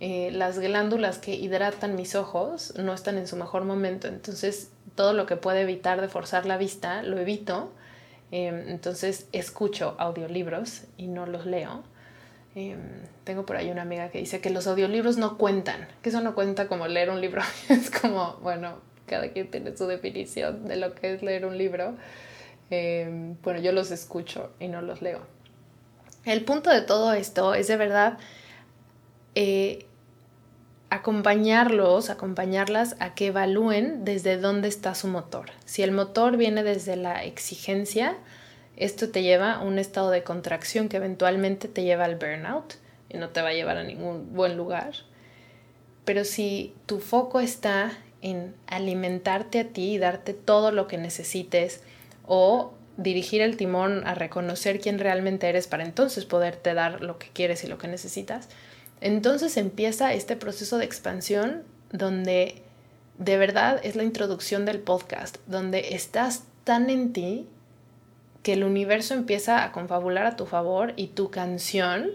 eh, 0.00 0.30
las 0.32 0.58
glándulas 0.58 1.18
que 1.18 1.34
hidratan 1.34 1.94
mis 1.94 2.14
ojos 2.14 2.74
no 2.76 2.92
están 2.92 3.16
en 3.16 3.26
su 3.26 3.36
mejor 3.36 3.64
momento. 3.64 4.08
Entonces, 4.08 4.70
todo 4.94 5.12
lo 5.12 5.26
que 5.26 5.36
puede 5.36 5.62
evitar 5.62 6.00
de 6.00 6.08
forzar 6.08 6.46
la 6.46 6.58
vista, 6.58 7.02
lo 7.02 7.18
evito. 7.18 7.72
Em, 8.30 8.68
entonces, 8.68 9.28
escucho 9.32 9.94
audiolibros 9.98 10.82
y 10.96 11.06
no 11.06 11.26
los 11.26 11.46
leo. 11.46 11.82
Em, 12.54 12.78
tengo 13.24 13.44
por 13.46 13.56
ahí 13.56 13.70
una 13.70 13.82
amiga 13.82 14.10
que 14.10 14.18
dice 14.18 14.40
que 14.40 14.50
los 14.50 14.66
audiolibros 14.66 15.16
no 15.16 15.38
cuentan, 15.38 15.88
que 16.02 16.10
eso 16.10 16.20
no 16.20 16.34
cuenta 16.34 16.68
como 16.68 16.86
leer 16.86 17.10
un 17.10 17.20
libro. 17.20 17.42
es 17.68 17.90
como, 17.90 18.38
bueno, 18.42 18.78
cada 19.06 19.28
quien 19.30 19.50
tiene 19.50 19.76
su 19.76 19.86
definición 19.86 20.66
de 20.66 20.76
lo 20.76 20.94
que 20.94 21.14
es 21.14 21.22
leer 21.22 21.46
un 21.46 21.58
libro. 21.58 21.94
Eh, 22.70 23.34
bueno, 23.42 23.60
yo 23.60 23.72
los 23.72 23.90
escucho 23.90 24.52
y 24.58 24.68
no 24.68 24.82
los 24.82 25.02
leo. 25.02 25.20
El 26.24 26.44
punto 26.44 26.70
de 26.70 26.80
todo 26.80 27.12
esto 27.12 27.54
es 27.54 27.66
de 27.66 27.76
verdad 27.76 28.18
eh, 29.34 29.86
acompañarlos, 30.94 32.08
acompañarlas 32.08 32.94
a 33.00 33.14
que 33.14 33.26
evalúen 33.26 34.04
desde 34.04 34.36
dónde 34.36 34.68
está 34.68 34.94
su 34.94 35.08
motor. 35.08 35.50
Si 35.64 35.82
el 35.82 35.90
motor 35.90 36.36
viene 36.36 36.62
desde 36.62 36.94
la 36.94 37.24
exigencia, 37.24 38.16
esto 38.76 39.10
te 39.10 39.22
lleva 39.22 39.54
a 39.54 39.60
un 39.60 39.80
estado 39.80 40.10
de 40.10 40.22
contracción 40.22 40.88
que 40.88 40.98
eventualmente 40.98 41.66
te 41.66 41.82
lleva 41.82 42.04
al 42.04 42.14
burnout 42.14 42.74
y 43.08 43.18
no 43.18 43.30
te 43.30 43.42
va 43.42 43.48
a 43.48 43.54
llevar 43.54 43.76
a 43.76 43.82
ningún 43.82 44.34
buen 44.34 44.56
lugar. 44.56 44.92
Pero 46.04 46.24
si 46.24 46.74
tu 46.86 47.00
foco 47.00 47.40
está 47.40 47.92
en 48.22 48.54
alimentarte 48.68 49.58
a 49.58 49.64
ti 49.64 49.94
y 49.94 49.98
darte 49.98 50.32
todo 50.32 50.70
lo 50.70 50.86
que 50.86 50.96
necesites 50.96 51.82
o 52.24 52.72
dirigir 52.96 53.42
el 53.42 53.56
timón 53.56 54.06
a 54.06 54.14
reconocer 54.14 54.80
quién 54.80 55.00
realmente 55.00 55.48
eres 55.48 55.66
para 55.66 55.82
entonces 55.82 56.24
poderte 56.24 56.72
dar 56.72 57.00
lo 57.00 57.18
que 57.18 57.30
quieres 57.32 57.64
y 57.64 57.66
lo 57.66 57.78
que 57.78 57.88
necesitas, 57.88 58.48
entonces 59.04 59.58
empieza 59.58 60.14
este 60.14 60.34
proceso 60.34 60.78
de 60.78 60.86
expansión 60.86 61.62
donde 61.92 62.62
de 63.18 63.36
verdad 63.36 63.78
es 63.84 63.96
la 63.96 64.02
introducción 64.02 64.64
del 64.64 64.80
podcast, 64.80 65.36
donde 65.46 65.94
estás 65.94 66.44
tan 66.64 66.88
en 66.88 67.12
ti 67.12 67.46
que 68.42 68.54
el 68.54 68.64
universo 68.64 69.12
empieza 69.12 69.62
a 69.62 69.72
confabular 69.72 70.24
a 70.24 70.36
tu 70.36 70.46
favor 70.46 70.94
y 70.96 71.08
tu 71.08 71.30
canción 71.30 72.12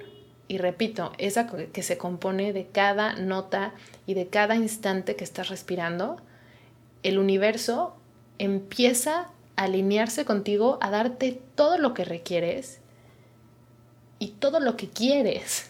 y 0.48 0.58
repito, 0.58 1.12
esa 1.19 1.46
que 1.48 1.84
se 1.84 2.00
compone 2.00 2.53
de 2.53 2.65
cada 2.65 3.13
nota 3.13 3.75
y 4.08 4.15
de 4.15 4.25
cada 4.25 4.55
instante 4.55 5.15
que 5.15 5.24
estás 5.24 5.50
respirando, 5.50 6.17
el 7.03 7.19
universo 7.19 7.96
empieza 8.39 9.29
a 9.58 9.65
alinearse 9.65 10.25
contigo, 10.25 10.79
a 10.81 10.89
darte 10.89 11.39
todo 11.53 11.77
lo 11.77 11.93
que 11.93 12.03
requieres 12.03 12.79
y 14.17 14.29
todo 14.29 14.60
lo 14.60 14.75
que 14.75 14.89
quieres. 14.89 15.68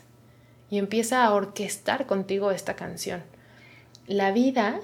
Y 0.69 0.77
empieza 0.77 1.23
a 1.23 1.33
orquestar 1.33 2.05
contigo 2.05 2.51
esta 2.51 2.75
canción. 2.75 3.23
La 4.07 4.31
vida, 4.31 4.79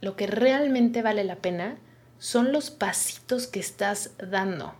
lo 0.00 0.16
que 0.16 0.26
realmente 0.26 1.02
vale 1.02 1.24
la 1.24 1.36
pena, 1.36 1.76
son 2.18 2.52
los 2.52 2.70
pasitos 2.70 3.46
que 3.46 3.60
estás 3.60 4.12
dando. 4.18 4.74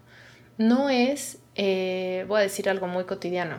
No 0.57 0.89
es, 0.89 1.39
eh, 1.57 2.25
voy 2.29 2.41
a 2.41 2.43
decir 2.43 2.69
algo 2.69 2.87
muy 2.87 3.05
cotidiano, 3.05 3.59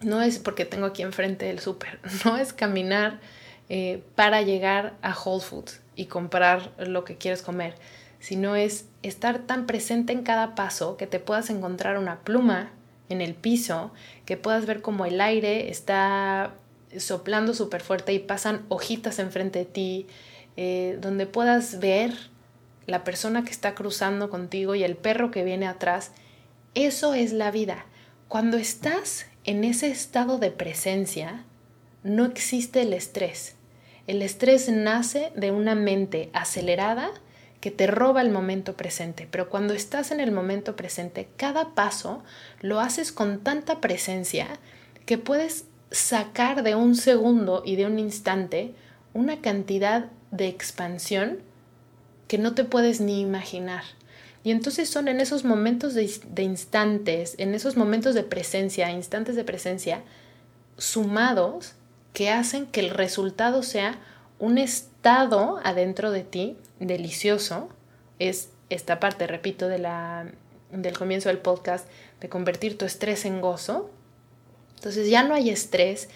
no 0.00 0.22
es 0.22 0.38
porque 0.38 0.64
tengo 0.64 0.86
aquí 0.86 1.02
enfrente 1.02 1.50
el 1.50 1.58
súper, 1.58 2.00
no 2.24 2.36
es 2.36 2.52
caminar 2.52 3.20
eh, 3.68 4.02
para 4.14 4.42
llegar 4.42 4.94
a 5.02 5.14
Whole 5.14 5.42
Foods 5.42 5.80
y 5.94 6.06
comprar 6.06 6.72
lo 6.78 7.04
que 7.04 7.16
quieres 7.16 7.42
comer, 7.42 7.74
sino 8.20 8.56
es 8.56 8.86
estar 9.02 9.40
tan 9.40 9.66
presente 9.66 10.12
en 10.12 10.22
cada 10.22 10.54
paso 10.54 10.96
que 10.96 11.06
te 11.06 11.20
puedas 11.20 11.50
encontrar 11.50 11.98
una 11.98 12.20
pluma 12.20 12.72
en 13.08 13.20
el 13.20 13.34
piso, 13.34 13.92
que 14.24 14.36
puedas 14.36 14.66
ver 14.66 14.82
como 14.82 15.06
el 15.06 15.20
aire 15.20 15.70
está 15.70 16.54
soplando 16.96 17.54
súper 17.54 17.82
fuerte 17.82 18.12
y 18.12 18.18
pasan 18.18 18.64
hojitas 18.68 19.18
enfrente 19.18 19.60
de 19.60 19.64
ti, 19.64 20.06
eh, 20.56 20.98
donde 21.00 21.26
puedas 21.26 21.78
ver 21.80 22.12
la 22.86 23.04
persona 23.04 23.44
que 23.44 23.50
está 23.50 23.74
cruzando 23.74 24.30
contigo 24.30 24.74
y 24.74 24.82
el 24.82 24.96
perro 24.96 25.30
que 25.30 25.44
viene 25.44 25.66
atrás. 25.66 26.12
Eso 26.74 27.14
es 27.14 27.32
la 27.32 27.50
vida. 27.50 27.86
Cuando 28.28 28.56
estás 28.56 29.26
en 29.44 29.64
ese 29.64 29.90
estado 29.90 30.38
de 30.38 30.50
presencia 30.50 31.44
no 32.02 32.24
existe 32.24 32.82
el 32.82 32.92
estrés. 32.92 33.56
El 34.06 34.22
estrés 34.22 34.68
nace 34.68 35.32
de 35.36 35.50
una 35.50 35.74
mente 35.74 36.30
acelerada 36.32 37.10
que 37.60 37.70
te 37.70 37.86
roba 37.86 38.22
el 38.22 38.30
momento 38.30 38.76
presente, 38.76 39.26
pero 39.30 39.48
cuando 39.48 39.74
estás 39.74 40.10
en 40.10 40.20
el 40.20 40.30
momento 40.30 40.76
presente, 40.76 41.28
cada 41.36 41.74
paso 41.74 42.22
lo 42.60 42.80
haces 42.80 43.10
con 43.12 43.40
tanta 43.40 43.80
presencia 43.80 44.46
que 45.06 45.18
puedes 45.18 45.64
sacar 45.90 46.62
de 46.62 46.74
un 46.74 46.94
segundo 46.94 47.62
y 47.64 47.76
de 47.76 47.86
un 47.86 47.98
instante 47.98 48.74
una 49.14 49.40
cantidad 49.40 50.06
de 50.30 50.48
expansión 50.48 51.38
que 52.28 52.38
no 52.38 52.54
te 52.54 52.64
puedes 52.64 53.00
ni 53.00 53.20
imaginar. 53.20 53.82
Y 54.44 54.50
entonces 54.50 54.88
son 54.88 55.08
en 55.08 55.20
esos 55.20 55.44
momentos 55.44 55.94
de, 55.94 56.42
instantes, 56.42 57.34
en 57.38 57.54
esos 57.54 57.76
momentos 57.76 58.14
de 58.14 58.22
presencia, 58.22 58.90
instantes 58.90 59.34
de 59.34 59.44
presencia, 59.44 60.02
sumados 60.76 61.72
que 62.12 62.30
hacen 62.30 62.66
que 62.66 62.80
el 62.80 62.90
resultado 62.90 63.62
sea 63.62 63.98
un 64.38 64.58
estado 64.58 65.60
adentro 65.64 66.12
de 66.12 66.22
ti 66.22 66.56
delicioso. 66.80 67.68
Es 68.18 68.50
esta 68.70 69.00
parte, 69.00 69.26
repito, 69.26 69.68
de 69.68 69.78
la, 69.78 70.30
del 70.70 70.96
comienzo 70.98 71.28
del 71.28 71.38
podcast, 71.38 71.88
de 72.20 72.28
convertir 72.28 72.76
tu 72.78 72.84
estrés 72.84 73.24
en 73.24 73.40
gozo. 73.40 73.90
Entonces 74.76 75.08
ya 75.10 75.22
no 75.24 75.34
hay 75.34 75.50
estrés, 75.50 76.08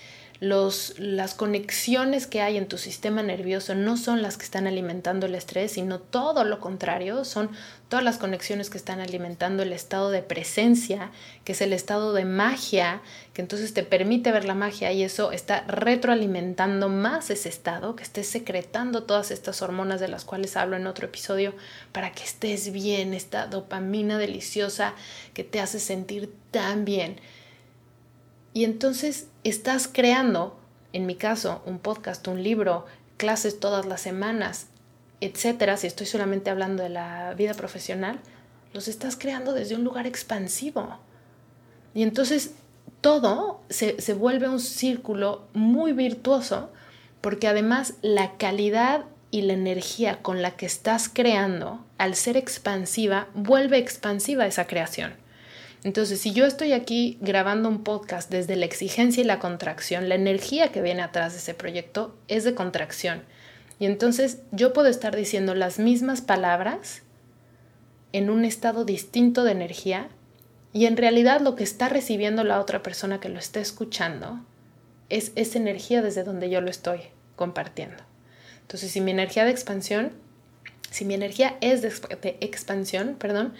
los, 0.43 0.99
las 0.99 1.35
conexiones 1.35 2.27
que 2.27 2.41
hay 2.41 2.57
en 2.57 2.67
tu 2.67 2.77
sistema 2.77 3.23
nervioso 3.23 3.77
no 3.77 3.97
son 3.97 4.23
las 4.23 4.37
que 4.37 4.45
están 4.45 4.67
alimentando 4.67 5.27
el 5.27 5.37
estrés, 5.37 5.71
sino 5.71 6.01
todo 6.01 6.43
lo 6.43 6.59
contrario, 6.59 7.25
son 7.25 7.51
todas 7.89 8.05
las 8.05 8.19
conexiones 8.19 8.69
que 8.69 8.77
están 8.77 8.99
alimentando 8.99 9.63
el 9.63 9.73
estado 9.73 10.11
de 10.11 10.21
presencia, 10.21 11.13
que 11.45 11.53
es 11.53 11.61
el 11.61 11.73
estado 11.73 12.13
de 12.13 12.25
magia, 12.25 13.03
que 13.35 13.41
entonces 13.41 13.73
te 13.73 13.85
permite 13.85 14.33
ver 14.33 14.45
la 14.45 14.57
magia 14.57 14.91
y 14.91 15.05
eso 15.05 15.31
está 15.31 15.63
retroalimentando 15.69 16.89
más 16.89 17.31
ese 17.31 17.49
estado, 17.49 17.95
que 17.95 18.03
estés 18.03 18.27
secretando 18.27 19.05
todas 19.05 19.31
estas 19.31 19.63
hormonas 19.63 20.01
de 20.01 20.09
las 20.09 20.25
cuales 20.25 20.57
hablo 20.57 20.75
en 20.77 20.89
otro 20.89 21.07
episodio, 21.07 21.55
para 21.93 22.11
que 22.11 22.25
estés 22.25 22.73
bien, 22.73 23.15
esta 23.15 23.47
dopamina 23.47 24.19
deliciosa 24.19 24.95
que 25.35 25.45
te 25.45 25.61
hace 25.61 25.79
sentir 25.79 26.35
tan 26.51 26.85
bien. 26.85 27.21
Y 28.55 28.65
entonces 28.65 29.29
estás 29.45 29.89
creando, 29.89 30.59
en 30.93 31.07
mi 31.07 31.15
caso, 31.15 31.63
un 31.67 31.79
podcast, 31.79 32.27
un 32.29 32.43
libro, 32.43 32.87
clases 33.17 33.61
todas 33.61 33.87
las 33.87 34.01
semanas, 34.01 34.67
etcétera, 35.21 35.77
si 35.77 35.87
estoy 35.87 36.07
solamente 36.07 36.51
hablando 36.51 36.83
de 36.83 36.89
la 36.89 37.35
vida 37.35 37.55
profesional, 37.55 38.21
los 38.75 38.89
estás 38.89 39.17
creando 39.17 39.53
desde 39.53 39.75
un 39.75 39.85
lugar 39.85 40.07
expansivo. 40.07 40.99
Y 41.95 42.03
entonces 42.03 42.53
todo 43.01 43.61
se, 43.69 44.01
se 44.01 44.15
vuelve 44.15 44.49
un 44.49 44.61
círculo 44.61 45.47
muy 45.55 45.93
virtuoso 45.93 46.71
porque 47.21 47.49
además 47.49 47.95
la 48.03 48.37
calidad 48.37 49.05
y 49.31 49.43
la 49.43 49.55
energía 49.55 50.21
con 50.23 50.43
la 50.43 50.57
que 50.57 50.67
estás 50.67 51.09
creando, 51.09 51.85
al 51.99 52.15
ser 52.17 52.37
expansiva, 52.37 53.29
vuelve 53.35 53.79
expansiva 53.79 54.47
esa 54.47 54.67
creación. 54.67 55.15
Entonces, 55.85 56.21
si 56.21 56.33
yo 56.33 56.47
estoy 56.47 56.73
aquí 56.73 57.19
grabando 57.21 57.69
un 57.69 57.83
podcast 57.83 58.31
desde 58.31 58.55
la 58.55 58.67
exigencia 58.67 59.21
y 59.21 59.25
la 59.25 59.41
contracción, 59.41 60.09
la 60.09 60.15
energía 60.15 60.71
que 60.71 60.81
viene 60.81 61.03
atrás 61.03 61.33
de 61.33 61.39
ese 61.39 61.55
proyecto 61.55 62.17
es 62.29 62.45
de 62.45 62.55
contracción. 62.55 63.23
Y 63.81 63.87
entonces 63.87 64.39
yo 64.53 64.73
puedo 64.73 64.87
estar 64.87 65.17
diciendo 65.17 65.57
las 65.57 65.81
mismas 65.81 66.21
palabras 66.21 67.03
en 68.13 68.31
un 68.31 68.45
estado 68.45 68.85
distinto 68.85 69.43
de 69.43 69.53
energía 69.53 70.09
y 70.73 70.87
en 70.87 70.97
realidad 70.97 71.41
lo 71.41 71.57
que 71.57 71.65
está 71.65 71.89
recibiendo 71.89 72.45
la 72.45 72.61
otra 72.61 72.83
persona 72.83 73.19
que 73.19 73.29
lo 73.29 73.41
está 73.41 73.59
escuchando 73.59 74.41
es 75.09 75.33
esa 75.35 75.59
energía 75.59 76.01
desde 76.01 76.23
donde 76.23 76.49
yo 76.49 76.61
lo 76.61 76.71
estoy 76.71 77.01
compartiendo. 77.35 78.05
Entonces, 78.61 78.93
si 78.93 79.01
mi 79.01 79.11
energía 79.11 79.45
de 79.45 79.51
expansión, 79.51 80.13
si 80.91 81.05
mi 81.05 81.15
energía 81.15 81.57
es 81.61 81.83
de, 81.83 81.91
de 82.23 82.37
expansión, 82.41 83.17
perdón, 83.19 83.53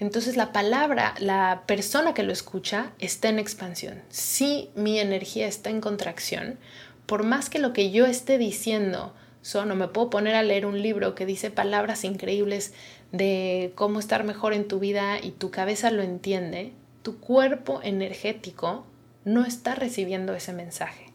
entonces 0.00 0.36
la 0.36 0.50
palabra, 0.50 1.14
la 1.18 1.64
persona 1.66 2.14
que 2.14 2.22
lo 2.22 2.32
escucha 2.32 2.92
está 2.98 3.28
en 3.28 3.38
expansión. 3.38 4.00
Si 4.08 4.70
mi 4.74 4.98
energía 4.98 5.46
está 5.46 5.68
en 5.68 5.82
contracción, 5.82 6.58
por 7.04 7.22
más 7.22 7.50
que 7.50 7.58
lo 7.58 7.74
que 7.74 7.90
yo 7.90 8.06
esté 8.06 8.38
diciendo 8.38 9.14
son, 9.42 9.70
o 9.70 9.76
me 9.76 9.88
puedo 9.88 10.10
poner 10.10 10.34
a 10.34 10.42
leer 10.42 10.64
un 10.64 10.80
libro 10.80 11.14
que 11.14 11.26
dice 11.26 11.50
palabras 11.50 12.04
increíbles 12.04 12.72
de 13.12 13.72
cómo 13.74 13.98
estar 13.98 14.24
mejor 14.24 14.54
en 14.54 14.68
tu 14.68 14.78
vida 14.78 15.18
y 15.22 15.32
tu 15.32 15.50
cabeza 15.50 15.90
lo 15.90 16.02
entiende, 16.02 16.72
tu 17.02 17.18
cuerpo 17.18 17.80
energético 17.82 18.86
no 19.24 19.44
está 19.44 19.74
recibiendo 19.74 20.34
ese 20.34 20.52
mensaje. 20.52 21.06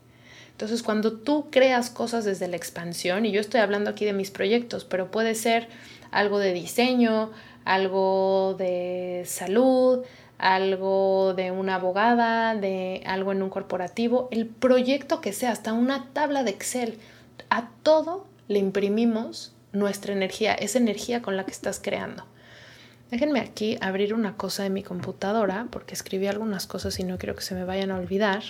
Entonces, 0.52 0.84
cuando 0.84 1.14
tú 1.14 1.48
creas 1.52 1.90
cosas 1.90 2.24
desde 2.24 2.48
la 2.48 2.56
expansión, 2.56 3.26
y 3.26 3.32
yo 3.32 3.42
estoy 3.42 3.62
hablando 3.62 3.90
aquí 3.90 4.06
de 4.06 4.14
mis 4.14 4.32
proyectos, 4.32 4.86
pero 4.86 5.12
puede 5.12 5.36
ser 5.36 5.68
algo 6.12 6.40
de 6.40 6.54
diseño, 6.54 7.32
algo 7.66 8.56
de 8.58 9.24
salud, 9.26 10.06
algo 10.38 11.34
de 11.36 11.52
una 11.52 11.76
abogada, 11.76 12.56
de 12.56 13.04
algo 13.06 13.32
en 13.32 13.42
un 13.42 13.50
corporativo, 13.50 14.30
el 14.32 14.48
proyecto 14.48 15.20
que 15.20 15.34
sea, 15.34 15.52
hasta 15.52 15.74
una 15.74 16.14
tabla 16.14 16.44
de 16.44 16.52
Excel, 16.52 17.00
a 17.50 17.70
todo 17.84 18.28
le 18.48 18.60
imprimimos 18.60 19.54
nuestra 19.74 20.14
energía, 20.14 20.54
esa 20.54 20.78
energía 20.78 21.22
con 21.22 21.36
la 21.36 21.46
que 21.46 21.52
estás 21.52 21.80
creando. 21.84 22.26
Déjenme 23.12 23.40
aquí 23.40 23.78
abrir 23.82 24.14
una 24.14 24.36
cosa 24.36 24.64
de 24.64 24.70
mi 24.70 24.84
computadora 24.84 25.68
porque 25.72 25.94
escribí 25.94 26.28
algunas 26.28 26.68
cosas 26.68 27.00
y 27.00 27.04
no 27.04 27.18
quiero 27.18 27.36
que 27.36 27.42
se 27.42 27.56
me 27.56 27.64
vayan 27.64 27.92
a 27.92 27.98
olvidar 27.98 28.44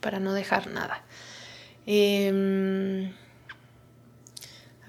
para 0.00 0.20
no 0.20 0.32
dejar 0.32 0.68
nada. 0.68 1.02
Eh, 1.86 3.12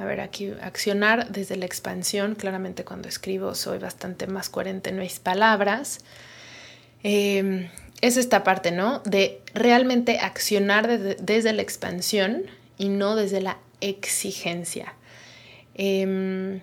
a 0.02 0.06
ver, 0.06 0.20
aquí 0.20 0.52
accionar 0.62 1.30
desde 1.30 1.56
la 1.58 1.66
expansión. 1.66 2.34
Claramente 2.34 2.84
cuando 2.84 3.08
escribo 3.08 3.54
soy 3.54 3.78
bastante 3.78 4.26
más 4.26 4.50
coherente 4.50 4.90
en 4.90 4.98
mis 4.98 5.20
palabras. 5.20 6.00
Em, 7.04 7.70
es 8.02 8.18
esta 8.18 8.44
parte, 8.44 8.72
¿no? 8.72 9.00
De 9.06 9.42
realmente 9.54 10.18
accionar 10.18 10.88
desde 10.90 11.54
la 11.54 11.62
expansión 11.62 12.44
y 12.80 12.90
no 12.90 13.16
desde 13.16 13.42
la 13.42 13.60
exigencia. 13.80 14.96
Em, 15.76 16.62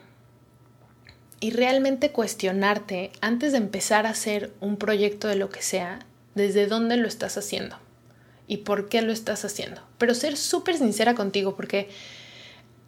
y 1.40 1.51
realmente 1.53 2.11
cuestionarte 2.11 3.12
antes 3.20 3.53
de 3.53 3.59
empezar 3.59 4.05
a 4.07 4.11
hacer 4.11 4.53
un 4.61 4.77
proyecto 4.77 5.29
de 5.29 5.37
lo 5.37 5.48
que 5.48 5.62
sea, 5.62 6.01
desde 6.35 6.66
dónde 6.66 6.96
lo 6.96 7.07
estás 7.07 7.38
haciendo 7.38 7.77
y 8.48 8.59
por 8.59 8.88
qué 8.88 9.03
lo 9.03 9.12
estás 9.12 9.44
haciendo. 9.44 9.81
Pero 9.98 10.14
ser 10.14 10.37
súper 10.37 10.77
sincera 10.77 11.14
contigo 11.14 11.55
porque 11.55 11.88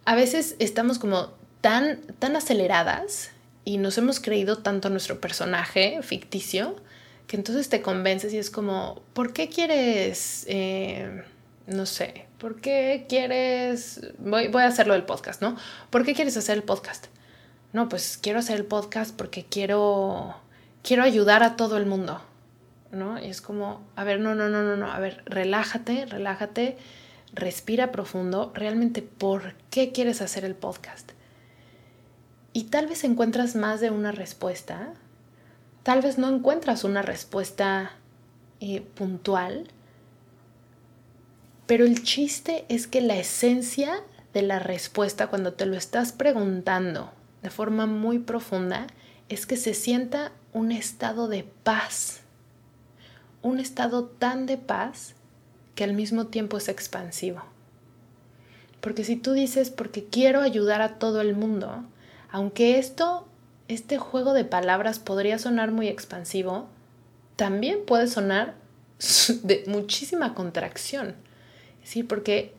a 0.05 0.15
veces 0.15 0.55
estamos 0.59 0.99
como 0.99 1.31
tan, 1.61 2.01
tan 2.19 2.35
aceleradas 2.35 3.31
y 3.63 3.77
nos 3.77 3.97
hemos 3.97 4.19
creído 4.19 4.57
tanto 4.57 4.89
nuestro 4.89 5.19
personaje 5.21 5.99
ficticio 6.01 6.75
que 7.27 7.37
entonces 7.37 7.69
te 7.69 7.81
convences 7.81 8.33
y 8.33 8.37
es 8.37 8.49
como, 8.49 9.01
¿por 9.13 9.31
qué 9.31 9.47
quieres, 9.47 10.45
eh, 10.49 11.23
no 11.67 11.85
sé, 11.85 12.27
¿por 12.37 12.59
qué 12.59 13.05
quieres, 13.07 14.01
voy, 14.17 14.47
voy 14.49 14.63
a 14.63 14.67
hacerlo 14.67 14.93
del 14.93 15.03
podcast, 15.03 15.41
¿no? 15.41 15.55
¿Por 15.89 16.03
qué 16.03 16.13
quieres 16.13 16.35
hacer 16.35 16.57
el 16.57 16.63
podcast? 16.63 17.07
No, 17.71 17.87
pues 17.87 18.19
quiero 18.21 18.39
hacer 18.39 18.57
el 18.57 18.65
podcast 18.65 19.15
porque 19.15 19.45
quiero, 19.45 20.35
quiero 20.83 21.03
ayudar 21.03 21.43
a 21.43 21.55
todo 21.55 21.77
el 21.77 21.85
mundo. 21.85 22.21
¿no? 22.91 23.19
Y 23.19 23.27
es 23.27 23.41
como, 23.41 23.81
a 23.95 24.03
ver, 24.03 24.19
no, 24.19 24.35
no, 24.35 24.49
no, 24.49 24.63
no, 24.63 24.75
no, 24.75 24.91
a 24.91 24.99
ver, 24.99 25.23
relájate, 25.25 26.05
relájate, 26.05 26.77
respira 27.33 27.91
profundo, 27.91 28.51
realmente, 28.53 29.01
¿por 29.01 29.55
qué 29.69 29.91
quieres 29.91 30.21
hacer 30.21 30.45
el 30.45 30.55
podcast? 30.55 31.11
Y 32.53 32.65
tal 32.65 32.87
vez 32.87 33.03
encuentras 33.03 33.55
más 33.55 33.79
de 33.79 33.89
una 33.89 34.11
respuesta, 34.11 34.93
tal 35.83 36.01
vez 36.01 36.17
no 36.17 36.29
encuentras 36.29 36.83
una 36.83 37.01
respuesta 37.01 37.93
eh, 38.59 38.81
puntual, 38.81 39.69
pero 41.65 41.85
el 41.85 42.03
chiste 42.03 42.65
es 42.67 42.87
que 42.87 42.99
la 42.99 43.15
esencia 43.15 44.01
de 44.33 44.41
la 44.41 44.59
respuesta 44.59 45.27
cuando 45.27 45.53
te 45.53 45.65
lo 45.65 45.77
estás 45.77 46.11
preguntando 46.11 47.11
de 47.41 47.49
forma 47.49 47.85
muy 47.85 48.19
profunda 48.19 48.87
es 49.29 49.45
que 49.45 49.55
se 49.55 49.73
sienta 49.73 50.33
un 50.53 50.71
estado 50.71 51.29
de 51.29 51.45
paz, 51.63 52.21
un 53.41 53.59
estado 53.59 54.05
tan 54.05 54.45
de 54.45 54.57
paz 54.57 55.15
que 55.75 55.83
al 55.83 55.93
mismo 55.93 56.27
tiempo 56.27 56.57
es 56.57 56.67
expansivo. 56.67 57.41
Porque 58.81 59.03
si 59.03 59.15
tú 59.15 59.33
dices, 59.33 59.69
porque 59.69 60.05
quiero 60.05 60.41
ayudar 60.41 60.81
a 60.81 60.97
todo 60.97 61.21
el 61.21 61.35
mundo, 61.35 61.83
aunque 62.31 62.79
esto, 62.79 63.27
este 63.67 63.97
juego 63.97 64.33
de 64.33 64.45
palabras 64.45 64.99
podría 64.99 65.37
sonar 65.37 65.71
muy 65.71 65.87
expansivo, 65.87 66.67
también 67.35 67.85
puede 67.85 68.07
sonar 68.07 68.55
de 69.43 69.63
muchísima 69.67 70.33
contracción. 70.33 71.15
Sí, 71.83 72.03
porque 72.03 72.53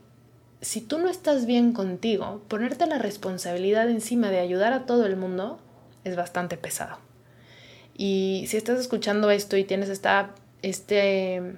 si 0.61 0.81
tú 0.81 0.99
no 0.99 1.09
estás 1.09 1.45
bien 1.45 1.73
contigo, 1.73 2.43
ponerte 2.49 2.87
la 2.87 2.99
responsabilidad 2.99 3.91
encima 3.91 4.31
de 4.31 4.39
ayudar 4.39 4.73
a 4.73 4.87
todo 4.87 5.07
el 5.07 5.17
mundo 5.17 5.59
es 6.05 6.17
bastante 6.17 6.57
pesado. 6.57 6.99
Y 7.97 8.45
si 8.49 8.57
estás 8.57 8.79
escuchando 8.79 9.31
esto 9.31 9.57
y 9.57 9.65
tienes 9.65 9.89
esta, 9.89 10.35
este, 10.63 11.57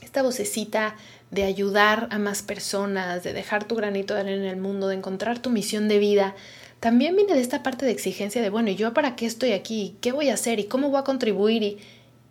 esta 0.00 0.22
vocecita 0.22 0.96
de 1.30 1.44
ayudar 1.44 2.08
a 2.10 2.18
más 2.18 2.42
personas, 2.42 3.22
de 3.22 3.32
dejar 3.32 3.64
tu 3.64 3.76
granito 3.76 4.14
de 4.14 4.20
arena 4.20 4.44
en 4.44 4.50
el 4.50 4.60
mundo, 4.60 4.88
de 4.88 4.96
encontrar 4.96 5.38
tu 5.38 5.50
misión 5.50 5.88
de 5.88 5.98
vida, 5.98 6.34
también 6.80 7.14
viene 7.14 7.34
de 7.34 7.42
esta 7.42 7.62
parte 7.62 7.84
de 7.84 7.92
exigencia 7.92 8.40
de, 8.40 8.50
bueno, 8.50 8.70
¿y 8.70 8.76
yo 8.76 8.94
para 8.94 9.14
qué 9.14 9.26
estoy 9.26 9.52
aquí? 9.52 9.96
¿Qué 10.00 10.12
voy 10.12 10.30
a 10.30 10.34
hacer? 10.34 10.58
¿Y 10.58 10.64
cómo 10.64 10.88
voy 10.88 10.98
a 10.98 11.04
contribuir? 11.04 11.62
Y, 11.62 11.78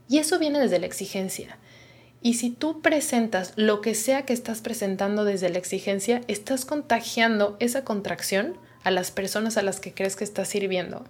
y 0.10 0.18
eso 0.18 0.40
viene 0.40 0.60
desde 0.60 0.80
la 0.80 0.88
exigencia. 0.88 1.58
Y 2.22 2.34
si 2.34 2.50
tú 2.50 2.82
presentas 2.82 3.54
lo 3.56 3.80
que 3.80 3.96
sea 3.96 4.24
que 4.26 4.34
estás 4.34 4.62
presentando 4.62 5.24
desde 5.24 5.50
la 5.50 5.60
exigencia, 5.60 6.22
estás 6.28 6.66
contagiando 6.66 7.56
esa 7.60 7.86
contracción 7.86 8.58
a 8.84 8.92
las 8.92 9.12
personas 9.12 9.56
a 9.56 9.62
las 9.62 9.80
que 9.80 9.94
crees 9.94 10.16
que 10.16 10.24
estás 10.24 10.50
sirviendo. 10.50 11.06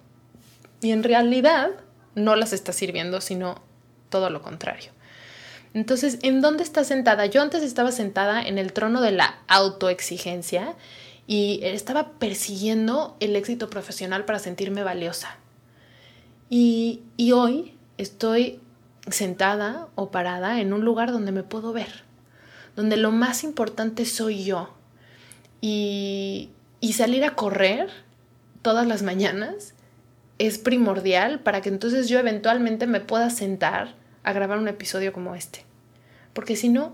Y 0.81 0.91
en 0.91 1.03
realidad 1.03 1.69
no 2.15 2.35
las 2.35 2.53
estás 2.53 2.75
sirviendo, 2.75 3.21
sino 3.21 3.61
todo 4.09 4.29
lo 4.29 4.41
contrario. 4.41 4.91
Entonces, 5.73 6.17
¿en 6.23 6.41
dónde 6.41 6.63
estás 6.63 6.87
sentada? 6.87 7.25
Yo 7.27 7.41
antes 7.41 7.63
estaba 7.63 7.91
sentada 7.91 8.41
en 8.41 8.57
el 8.57 8.73
trono 8.73 9.01
de 9.01 9.11
la 9.11 9.39
autoexigencia 9.47 10.75
y 11.27 11.59
estaba 11.63 12.13
persiguiendo 12.13 13.15
el 13.19 13.35
éxito 13.35 13.69
profesional 13.69 14.25
para 14.25 14.39
sentirme 14.39 14.83
valiosa. 14.83 15.37
Y, 16.49 17.01
y 17.17 17.33
hoy 17.33 17.75
estoy 17.97 18.59
sentada 19.11 19.87
o 19.95 20.09
parada 20.09 20.59
en 20.59 20.73
un 20.73 20.83
lugar 20.83 21.11
donde 21.11 21.31
me 21.31 21.43
puedo 21.43 21.71
ver, 21.71 22.03
donde 22.75 22.97
lo 22.97 23.11
más 23.11 23.43
importante 23.43 24.05
soy 24.05 24.43
yo. 24.43 24.73
Y, 25.61 26.49
y 26.79 26.93
salir 26.93 27.23
a 27.23 27.35
correr 27.35 27.89
todas 28.61 28.87
las 28.87 29.03
mañanas 29.03 29.75
es 30.39 30.57
primordial 30.57 31.41
para 31.41 31.61
que 31.61 31.69
entonces 31.69 32.07
yo 32.09 32.17
eventualmente 32.17 32.87
me 32.87 33.01
pueda 33.01 33.29
sentar 33.29 33.93
a 34.29 34.33
grabar 34.33 34.59
un 34.59 34.67
episodio 34.67 35.11
como 35.11 35.33
este. 35.33 35.65
Porque 36.33 36.55
si 36.55 36.69
no, 36.69 36.93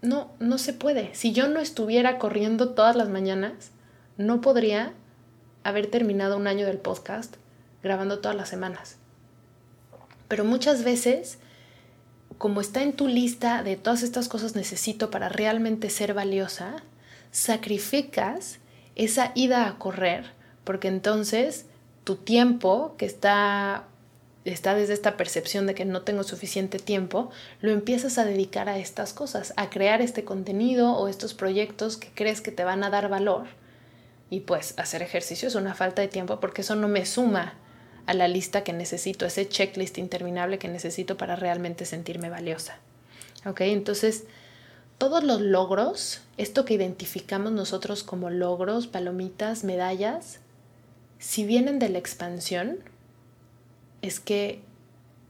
no, 0.00 0.32
no 0.40 0.56
se 0.56 0.72
puede. 0.72 1.14
Si 1.14 1.32
yo 1.32 1.46
no 1.46 1.60
estuviera 1.60 2.18
corriendo 2.18 2.70
todas 2.70 2.96
las 2.96 3.10
mañanas, 3.10 3.70
no 4.16 4.40
podría 4.40 4.94
haber 5.62 5.90
terminado 5.90 6.38
un 6.38 6.46
año 6.46 6.64
del 6.64 6.78
podcast 6.78 7.36
grabando 7.82 8.20
todas 8.20 8.34
las 8.34 8.48
semanas. 8.48 8.96
Pero 10.26 10.46
muchas 10.46 10.84
veces, 10.84 11.38
como 12.38 12.62
está 12.62 12.82
en 12.82 12.94
tu 12.94 13.08
lista 13.08 13.62
de 13.62 13.76
todas 13.76 14.02
estas 14.02 14.28
cosas 14.28 14.56
necesito 14.56 15.10
para 15.10 15.28
realmente 15.28 15.90
ser 15.90 16.14
valiosa, 16.14 16.76
sacrificas 17.30 18.58
esa 18.94 19.32
ida 19.34 19.68
a 19.68 19.78
correr, 19.78 20.32
porque 20.64 20.88
entonces 20.88 21.66
tu 22.04 22.16
tiempo, 22.16 22.94
que 22.96 23.04
está, 23.04 23.84
está 24.52 24.74
desde 24.74 24.94
esta 24.94 25.16
percepción 25.16 25.66
de 25.66 25.74
que 25.74 25.84
no 25.84 26.02
tengo 26.02 26.22
suficiente 26.22 26.78
tiempo, 26.78 27.30
lo 27.60 27.70
empiezas 27.70 28.18
a 28.18 28.24
dedicar 28.24 28.68
a 28.68 28.78
estas 28.78 29.12
cosas, 29.12 29.52
a 29.56 29.70
crear 29.70 30.00
este 30.00 30.24
contenido 30.24 30.92
o 30.92 31.08
estos 31.08 31.34
proyectos 31.34 31.96
que 31.96 32.10
crees 32.14 32.40
que 32.40 32.52
te 32.52 32.64
van 32.64 32.84
a 32.84 32.90
dar 32.90 33.08
valor. 33.08 33.46
Y 34.30 34.40
pues 34.40 34.74
hacer 34.76 35.02
ejercicio 35.02 35.48
es 35.48 35.54
una 35.54 35.74
falta 35.74 36.02
de 36.02 36.08
tiempo 36.08 36.40
porque 36.40 36.62
eso 36.62 36.76
no 36.76 36.88
me 36.88 37.06
suma 37.06 37.54
a 38.06 38.14
la 38.14 38.28
lista 38.28 38.64
que 38.64 38.72
necesito, 38.72 39.26
ese 39.26 39.48
checklist 39.48 39.98
interminable 39.98 40.58
que 40.58 40.68
necesito 40.68 41.16
para 41.16 41.36
realmente 41.36 41.84
sentirme 41.84 42.30
valiosa. 42.30 42.78
¿Ok? 43.44 43.60
Entonces, 43.62 44.24
todos 44.96 45.22
los 45.22 45.40
logros, 45.40 46.22
esto 46.38 46.64
que 46.64 46.74
identificamos 46.74 47.52
nosotros 47.52 48.02
como 48.02 48.30
logros, 48.30 48.86
palomitas, 48.86 49.62
medallas, 49.62 50.40
si 51.18 51.44
vienen 51.44 51.78
de 51.78 51.88
la 51.88 51.98
expansión, 51.98 52.78
es 54.02 54.20
que 54.20 54.60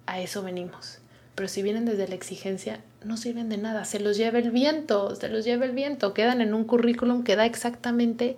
a 0.06 0.20
eso 0.20 0.42
venimos. 0.42 0.98
Pero 1.34 1.48
si 1.48 1.62
vienen 1.62 1.84
desde 1.84 2.08
la 2.08 2.14
exigencia, 2.14 2.80
no 3.04 3.16
sirven 3.16 3.48
de 3.48 3.58
nada. 3.58 3.84
Se 3.84 4.00
los 4.00 4.16
lleva 4.16 4.38
el 4.38 4.50
viento, 4.50 5.14
se 5.14 5.28
los 5.28 5.44
lleva 5.44 5.64
el 5.66 5.72
viento. 5.72 6.14
Quedan 6.14 6.40
en 6.40 6.54
un 6.54 6.64
currículum 6.64 7.22
que 7.22 7.36
da 7.36 7.46
exactamente 7.46 8.36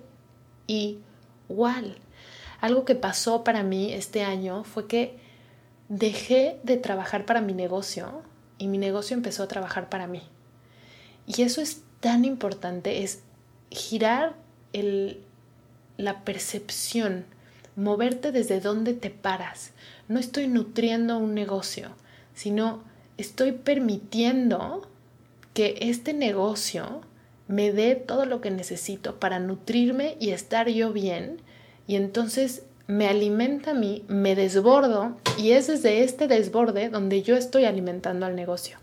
igual. 0.66 1.96
Algo 2.60 2.84
que 2.84 2.94
pasó 2.94 3.42
para 3.42 3.62
mí 3.62 3.92
este 3.92 4.22
año 4.22 4.64
fue 4.64 4.86
que 4.86 5.18
dejé 5.88 6.58
de 6.62 6.76
trabajar 6.76 7.24
para 7.24 7.40
mi 7.40 7.54
negocio 7.54 8.22
y 8.58 8.68
mi 8.68 8.78
negocio 8.78 9.16
empezó 9.16 9.42
a 9.42 9.48
trabajar 9.48 9.88
para 9.88 10.06
mí. 10.06 10.22
Y 11.26 11.42
eso 11.42 11.60
es 11.62 11.82
tan 12.00 12.24
importante, 12.24 13.02
es 13.02 13.22
girar 13.70 14.34
el, 14.72 15.20
la 15.96 16.24
percepción, 16.24 17.24
moverte 17.76 18.30
desde 18.30 18.60
donde 18.60 18.94
te 18.94 19.10
paras. 19.10 19.72
No 20.10 20.18
estoy 20.18 20.48
nutriendo 20.48 21.18
un 21.18 21.34
negocio, 21.34 21.90
sino 22.34 22.82
estoy 23.16 23.52
permitiendo 23.52 24.90
que 25.54 25.76
este 25.82 26.14
negocio 26.14 27.02
me 27.46 27.70
dé 27.70 27.94
todo 27.94 28.24
lo 28.24 28.40
que 28.40 28.50
necesito 28.50 29.20
para 29.20 29.38
nutrirme 29.38 30.16
y 30.18 30.30
estar 30.30 30.68
yo 30.68 30.92
bien 30.92 31.40
y 31.86 31.94
entonces 31.94 32.64
me 32.88 33.06
alimenta 33.06 33.70
a 33.70 33.74
mí, 33.74 34.04
me 34.08 34.34
desbordo 34.34 35.16
y 35.38 35.52
es 35.52 35.68
desde 35.68 36.02
este 36.02 36.26
desborde 36.26 36.88
donde 36.88 37.22
yo 37.22 37.36
estoy 37.36 37.64
alimentando 37.64 38.26
al 38.26 38.34
negocio. 38.34 38.78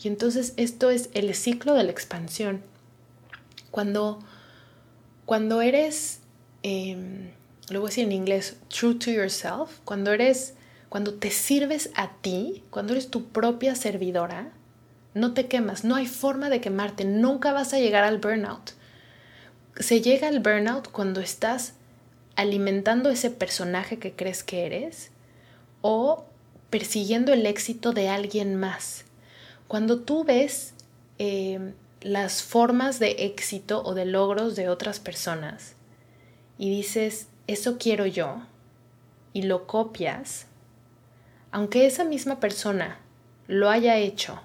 Y 0.00 0.06
entonces 0.06 0.54
esto 0.56 0.90
es 0.90 1.10
el 1.12 1.34
ciclo 1.34 1.74
de 1.74 1.82
la 1.82 1.90
expansión. 1.90 2.62
Cuando, 3.72 4.20
cuando 5.26 5.60
eres, 5.60 6.20
eh, 6.62 7.32
lo 7.68 7.80
voy 7.80 7.88
a 7.88 7.90
decir 7.90 8.04
en 8.04 8.12
inglés, 8.12 8.58
true 8.68 8.94
to 8.94 9.10
yourself, 9.10 9.80
cuando 9.84 10.12
eres, 10.12 10.54
cuando 10.88 11.14
te 11.14 11.30
sirves 11.30 11.90
a 11.94 12.12
ti, 12.20 12.64
cuando 12.70 12.92
eres 12.92 13.10
tu 13.10 13.28
propia 13.28 13.74
servidora, 13.74 14.52
no 15.14 15.34
te 15.34 15.46
quemas, 15.46 15.84
no 15.84 15.96
hay 15.96 16.06
forma 16.06 16.48
de 16.48 16.60
quemarte, 16.60 17.04
nunca 17.04 17.52
vas 17.52 17.74
a 17.74 17.78
llegar 17.78 18.04
al 18.04 18.18
burnout. 18.18 18.72
Se 19.78 20.00
llega 20.00 20.28
al 20.28 20.40
burnout 20.40 20.90
cuando 20.90 21.20
estás 21.20 21.74
alimentando 22.36 23.10
ese 23.10 23.30
personaje 23.30 23.98
que 23.98 24.12
crees 24.12 24.42
que 24.42 24.64
eres 24.64 25.10
o 25.80 26.24
persiguiendo 26.70 27.32
el 27.32 27.46
éxito 27.46 27.92
de 27.92 28.08
alguien 28.08 28.54
más. 28.54 29.04
Cuando 29.66 30.00
tú 30.00 30.24
ves 30.24 30.74
em, 31.18 31.74
las 32.00 32.42
formas 32.42 32.98
de 32.98 33.10
éxito 33.18 33.82
o 33.84 33.94
de 33.94 34.04
logros 34.04 34.56
de 34.56 34.68
otras 34.68 35.00
personas 35.00 35.74
y 36.58 36.70
dices, 36.70 37.28
eso 37.46 37.78
quiero 37.78 38.06
yo, 38.06 38.42
y 39.32 39.42
lo 39.42 39.66
copias, 39.66 40.47
aunque 41.52 41.86
esa 41.86 42.04
misma 42.04 42.40
persona 42.40 42.98
lo 43.46 43.70
haya 43.70 43.96
hecho 43.96 44.40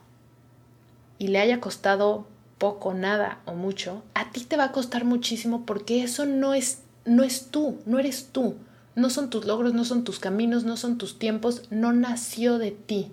y 1.18 1.28
le 1.28 1.40
haya 1.40 1.60
costado 1.60 2.28
poco, 2.58 2.94
nada 2.94 3.40
o 3.46 3.54
mucho, 3.54 4.04
a 4.14 4.32
ti 4.32 4.46
te 4.46 4.58
va 4.58 4.66
a 4.66 4.72
costar 4.72 5.06
muchísimo 5.06 5.66
porque 5.66 6.04
eso 6.04 6.26
no 6.26 6.54
es 6.54 6.84
no 7.06 7.24
es 7.24 7.48
tú, 7.52 7.80
no 7.86 8.00
eres 8.00 8.30
tú. 8.32 8.56
No 8.96 9.10
son 9.10 9.30
tus 9.30 9.46
logros, 9.46 9.74
no 9.74 9.86
son 9.86 10.04
tus 10.04 10.20
caminos, 10.20 10.64
no 10.66 10.78
son 10.78 10.98
tus 10.98 11.18
tiempos, 11.18 11.64
no 11.72 11.94
nació 11.94 12.60
de 12.60 12.72
ti. 12.72 13.12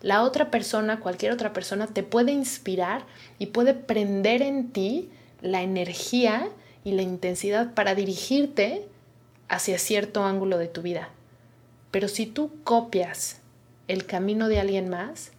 La 0.00 0.22
otra 0.22 0.50
persona, 0.50 1.00
cualquier 1.00 1.32
otra 1.32 1.52
persona, 1.52 1.86
te 1.86 2.02
puede 2.02 2.32
inspirar 2.32 3.04
y 3.38 3.46
puede 3.46 3.74
prender 3.74 4.40
en 4.40 4.70
ti 4.70 5.10
la 5.42 5.62
energía 5.62 6.48
y 6.84 6.92
la 6.92 7.02
intensidad 7.02 7.74
para 7.74 7.94
dirigirte 7.94 8.88
hacia 9.48 9.78
cierto 9.78 10.24
ángulo 10.24 10.56
de 10.56 10.68
tu 10.68 10.80
vida. 10.80 11.10
Pero 11.90 12.08
si 12.08 12.26
tú 12.26 12.52
copias 12.64 13.40
el 13.88 14.06
camino 14.06 14.48
de 14.48 14.60
alguien 14.60 14.88
más, 14.88 15.32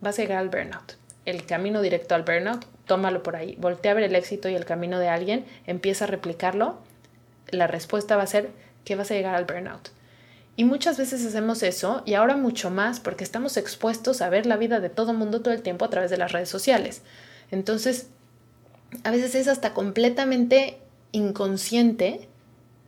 vas 0.00 0.18
a 0.18 0.22
llegar 0.22 0.38
al 0.38 0.50
burnout. 0.50 0.96
El 1.24 1.46
camino 1.46 1.80
directo 1.80 2.14
al 2.14 2.22
burnout, 2.22 2.66
tómalo 2.86 3.22
por 3.22 3.36
ahí. 3.36 3.56
Voltea 3.58 3.92
a 3.92 3.94
ver 3.94 4.04
el 4.04 4.14
éxito 4.14 4.48
y 4.48 4.54
el 4.54 4.66
camino 4.66 4.98
de 4.98 5.08
alguien, 5.08 5.46
empieza 5.66 6.04
a 6.04 6.08
replicarlo. 6.08 6.78
La 7.48 7.66
respuesta 7.66 8.16
va 8.16 8.22
a 8.22 8.26
ser 8.26 8.50
que 8.84 8.96
vas 8.96 9.10
a 9.10 9.14
llegar 9.14 9.34
al 9.34 9.46
burnout. 9.46 9.90
Y 10.56 10.64
muchas 10.64 10.98
veces 10.98 11.24
hacemos 11.26 11.62
eso 11.62 12.02
y 12.04 12.14
ahora 12.14 12.36
mucho 12.36 12.70
más 12.70 13.00
porque 13.00 13.24
estamos 13.24 13.56
expuestos 13.56 14.22
a 14.22 14.28
ver 14.28 14.46
la 14.46 14.56
vida 14.56 14.80
de 14.80 14.88
todo 14.88 15.10
el 15.10 15.18
mundo 15.18 15.40
todo 15.40 15.52
el 15.52 15.62
tiempo 15.62 15.84
a 15.84 15.90
través 15.90 16.10
de 16.10 16.16
las 16.16 16.32
redes 16.32 16.48
sociales. 16.48 17.02
Entonces, 17.50 18.08
a 19.02 19.10
veces 19.10 19.34
es 19.34 19.48
hasta 19.48 19.74
completamente 19.74 20.78
inconsciente 21.10 22.28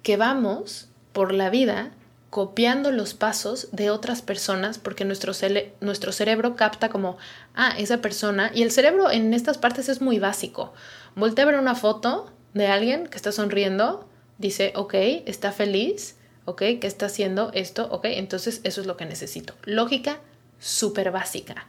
que 0.02 0.16
vamos 0.16 0.88
por 1.16 1.32
la 1.32 1.48
vida 1.48 1.92
copiando 2.28 2.90
los 2.92 3.14
pasos 3.14 3.68
de 3.72 3.88
otras 3.88 4.20
personas 4.20 4.76
porque 4.76 5.06
nuestro, 5.06 5.32
cerebro 5.32 6.56
capta 6.56 6.90
como, 6.90 7.16
ah, 7.54 7.72
esa 7.78 8.02
persona, 8.02 8.50
y 8.54 8.62
el 8.62 8.70
cerebro 8.70 9.10
en 9.10 9.32
estas 9.32 9.56
partes 9.56 9.88
es 9.88 10.02
muy 10.02 10.18
básico. 10.18 10.74
Voltea 11.14 11.44
a 11.44 11.46
ver 11.46 11.58
una 11.58 11.74
foto 11.74 12.30
de 12.52 12.66
alguien 12.66 13.06
que 13.06 13.16
está 13.16 13.32
sonriendo, 13.32 14.06
dice, 14.36 14.74
ok, 14.76 14.92
está 15.24 15.52
feliz, 15.52 16.16
ok, 16.44 16.58
¿qué 16.58 16.86
está 16.86 17.06
haciendo 17.06 17.50
esto? 17.54 17.88
Ok, 17.90 18.04
entonces 18.08 18.60
eso 18.64 18.82
es 18.82 18.86
lo 18.86 18.98
que 18.98 19.06
necesito. 19.06 19.54
Lógica 19.64 20.20
súper 20.58 21.12
básica. 21.12 21.66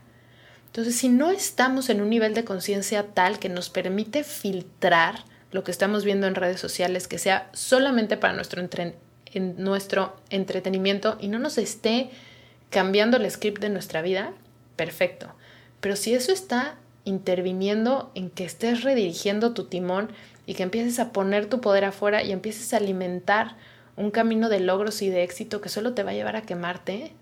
Entonces, 0.65 0.97
si 0.97 1.07
no 1.07 1.31
estamos 1.31 1.89
en 1.89 2.01
un 2.01 2.09
nivel 2.09 2.33
de 2.33 2.43
conciencia 2.43 3.13
tal 3.13 3.39
que 3.39 3.47
nos 3.47 3.69
permite 3.69 4.25
filtrar 4.25 5.23
lo 5.51 5.63
que 5.63 5.71
estamos 5.71 6.03
viendo 6.03 6.27
en 6.27 6.35
redes 6.35 6.59
sociales, 6.59 7.07
que 7.07 7.17
sea 7.17 7.49
solamente 7.53 8.17
para 8.17 8.33
nuestro, 8.33 8.61
en 9.33 9.55
nuestro 9.63 10.15
entretenimiento 10.29 11.17
y 11.19 11.27
no 11.27 11.39
nos 11.39 11.57
esté 11.57 12.09
cambiando 12.69 13.17
el 13.17 13.29
script 13.29 13.61
de 13.61 13.69
nuestra 13.69 14.01
vida, 14.01 14.33
perfecto. 14.75 15.33
Pero 15.79 15.95
si 15.95 16.13
eso 16.13 16.31
está 16.31 16.75
interviniendo 17.05 18.11
en 18.15 18.29
que 18.29 18.45
estés 18.45 18.83
redirigiendo 18.83 19.53
tu 19.53 19.65
timón 19.65 20.09
y 20.45 20.55
que 20.55 20.63
empieces 20.63 20.99
a 20.99 21.11
poner 21.11 21.47
tu 21.47 21.61
poder 21.61 21.85
afuera 21.85 22.23
y 22.23 22.31
empieces 22.31 22.73
a 22.73 22.77
alimentar 22.77 23.55
un 23.95 24.11
camino 24.11 24.49
de 24.49 24.59
logros 24.59 25.01
y 25.01 25.09
de 25.09 25.23
éxito 25.23 25.61
que 25.61 25.69
solo 25.69 25.93
te 25.93 26.03
va 26.03 26.11
a 26.11 26.13
llevar 26.13 26.35
a 26.35 26.41
quemarte, 26.41 27.13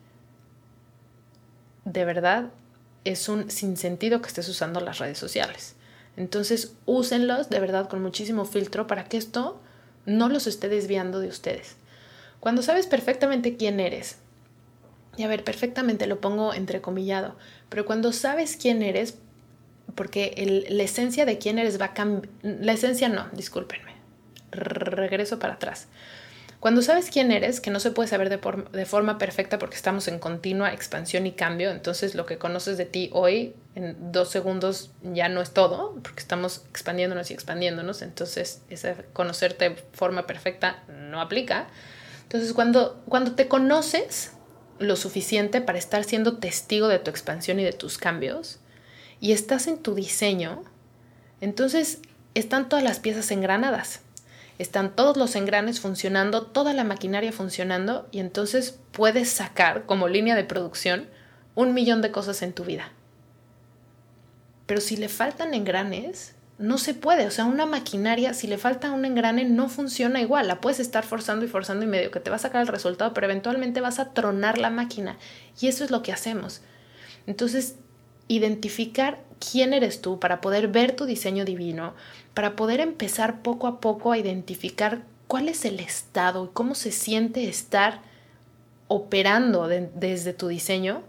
de 1.85 2.05
verdad 2.05 2.49
es 3.03 3.29
un 3.29 3.51
sinsentido 3.51 4.21
que 4.21 4.27
estés 4.27 4.49
usando 4.49 4.79
las 4.79 4.97
redes 4.97 5.17
sociales. 5.17 5.75
Entonces, 6.17 6.73
úsenlos 6.85 7.49
de 7.49 7.59
verdad 7.59 7.87
con 7.87 8.01
muchísimo 8.01 8.45
filtro 8.45 8.87
para 8.87 9.05
que 9.05 9.17
esto 9.17 9.61
no 10.05 10.29
los 10.29 10.47
esté 10.47 10.69
desviando 10.69 11.19
de 11.19 11.27
ustedes. 11.27 11.75
Cuando 12.45 12.61
sabes 12.61 12.85
perfectamente 12.85 13.57
quién 13.57 13.79
eres, 13.79 14.17
y 15.17 15.23
a 15.23 15.27
ver, 15.27 15.43
perfectamente 15.43 16.05
lo 16.05 16.21
pongo 16.21 16.53
entrecomillado, 16.53 17.35
pero 17.69 17.85
cuando 17.85 18.13
sabes 18.13 18.55
quién 18.55 18.83
eres, 18.83 19.17
porque 19.95 20.67
la 20.69 20.83
esencia 20.83 21.25
de 21.25 21.39
quién 21.39 21.57
eres 21.57 21.81
va 21.81 21.85
a 21.85 21.93
cambiar, 21.95 22.29
la 22.43 22.73
esencia 22.73 23.09
no, 23.09 23.27
discúlpenme, 23.31 23.95
regreso 24.51 25.39
para 25.39 25.55
atrás. 25.55 25.87
Cuando 26.59 26.83
sabes 26.83 27.09
quién 27.09 27.31
eres, 27.31 27.61
que 27.61 27.71
no 27.71 27.79
se 27.79 27.89
puede 27.89 28.09
saber 28.09 28.29
de, 28.29 28.39
de, 28.73 28.85
forma 28.85 29.17
perfecta 29.17 29.57
porque 29.57 29.75
estamos 29.75 30.07
en 30.07 30.19
continua 30.19 30.71
expansión 30.71 31.25
y 31.25 31.31
cambio, 31.31 31.71
entonces 31.71 32.13
lo 32.13 32.27
que 32.27 32.37
conoces 32.37 32.77
de 32.77 32.85
ti 32.85 33.09
hoy 33.11 33.55
en 33.73 34.11
dos 34.11 34.29
segundos 34.29 34.91
ya 35.01 35.29
no 35.29 35.41
es 35.41 35.49
todo, 35.49 35.95
porque 36.03 36.19
estamos 36.19 36.63
expandiéndonos 36.69 37.31
y 37.31 37.33
expandiéndonos, 37.33 38.03
entonces 38.03 38.61
ese 38.69 38.97
conocerte 39.13 39.69
de 39.69 39.75
forma 39.93 40.27
perfecta 40.27 40.83
no 40.87 41.21
aplica. 41.21 41.69
Entonces 42.35 42.53
cuando, 42.53 43.01
cuando 43.07 43.33
te 43.33 43.47
conoces 43.47 44.31
lo 44.79 44.95
suficiente 44.95 45.61
para 45.61 45.77
estar 45.77 46.03
siendo 46.03 46.37
testigo 46.37 46.87
de 46.87 46.99
tu 46.99 47.09
expansión 47.09 47.59
y 47.59 47.63
de 47.63 47.73
tus 47.73 47.97
cambios, 47.97 48.59
y 49.19 49.31
estás 49.31 49.67
en 49.67 49.77
tu 49.77 49.95
diseño, 49.95 50.63
entonces 51.41 51.99
están 52.33 52.69
todas 52.69 52.83
las 52.83 52.99
piezas 52.99 53.31
engranadas 53.31 54.01
están 54.57 54.95
todos 54.95 55.17
los 55.17 55.35
engranes 55.35 55.79
funcionando, 55.79 56.43
toda 56.43 56.73
la 56.73 56.83
maquinaria 56.83 57.31
funcionando 57.31 58.07
y 58.11 58.19
entonces 58.19 58.79
puedes 58.91 59.29
sacar 59.29 59.85
como 59.85 60.07
línea 60.07 60.35
de 60.35 60.45
producción 60.45 61.09
un 61.55 61.73
millón 61.73 62.01
de 62.01 62.11
cosas 62.11 62.41
en 62.41 62.53
tu 62.53 62.63
vida. 62.63 62.91
Pero 64.65 64.81
si 64.81 64.97
le 64.97 65.09
faltan 65.09 65.53
engranes, 65.53 66.34
no 66.57 66.77
se 66.77 66.93
puede. 66.93 67.27
O 67.27 67.31
sea, 67.31 67.45
una 67.45 67.65
maquinaria, 67.65 68.33
si 68.33 68.47
le 68.47 68.57
falta 68.57 68.91
un 68.91 69.05
engrane, 69.05 69.45
no 69.45 69.69
funciona 69.69 70.21
igual. 70.21 70.47
La 70.47 70.61
puedes 70.61 70.79
estar 70.79 71.03
forzando 71.03 71.45
y 71.45 71.47
forzando 71.47 71.85
y 71.85 71.87
medio 71.87 72.11
que 72.11 72.19
te 72.19 72.29
va 72.29 72.37
a 72.37 72.39
sacar 72.39 72.61
el 72.61 72.67
resultado, 72.67 73.13
pero 73.13 73.27
eventualmente 73.27 73.81
vas 73.81 73.99
a 73.99 74.13
tronar 74.13 74.57
la 74.57 74.69
máquina. 74.69 75.17
Y 75.59 75.67
eso 75.67 75.83
es 75.83 75.91
lo 75.91 76.01
que 76.01 76.13
hacemos. 76.13 76.61
Entonces, 77.27 77.75
identificar 78.27 79.23
quién 79.39 79.73
eres 79.73 80.01
tú 80.01 80.19
para 80.19 80.41
poder 80.41 80.67
ver 80.67 80.95
tu 80.95 81.05
diseño 81.05 81.45
divino, 81.45 81.93
para 82.33 82.55
poder 82.55 82.79
empezar 82.79 83.41
poco 83.41 83.67
a 83.67 83.79
poco 83.79 84.11
a 84.11 84.17
identificar 84.17 85.03
cuál 85.27 85.49
es 85.49 85.65
el 85.65 85.79
estado 85.79 86.45
y 86.45 86.49
cómo 86.53 86.75
se 86.75 86.91
siente 86.91 87.47
estar 87.47 88.01
operando 88.87 89.67
desde 89.67 90.33
tu 90.33 90.47
diseño, 90.47 91.03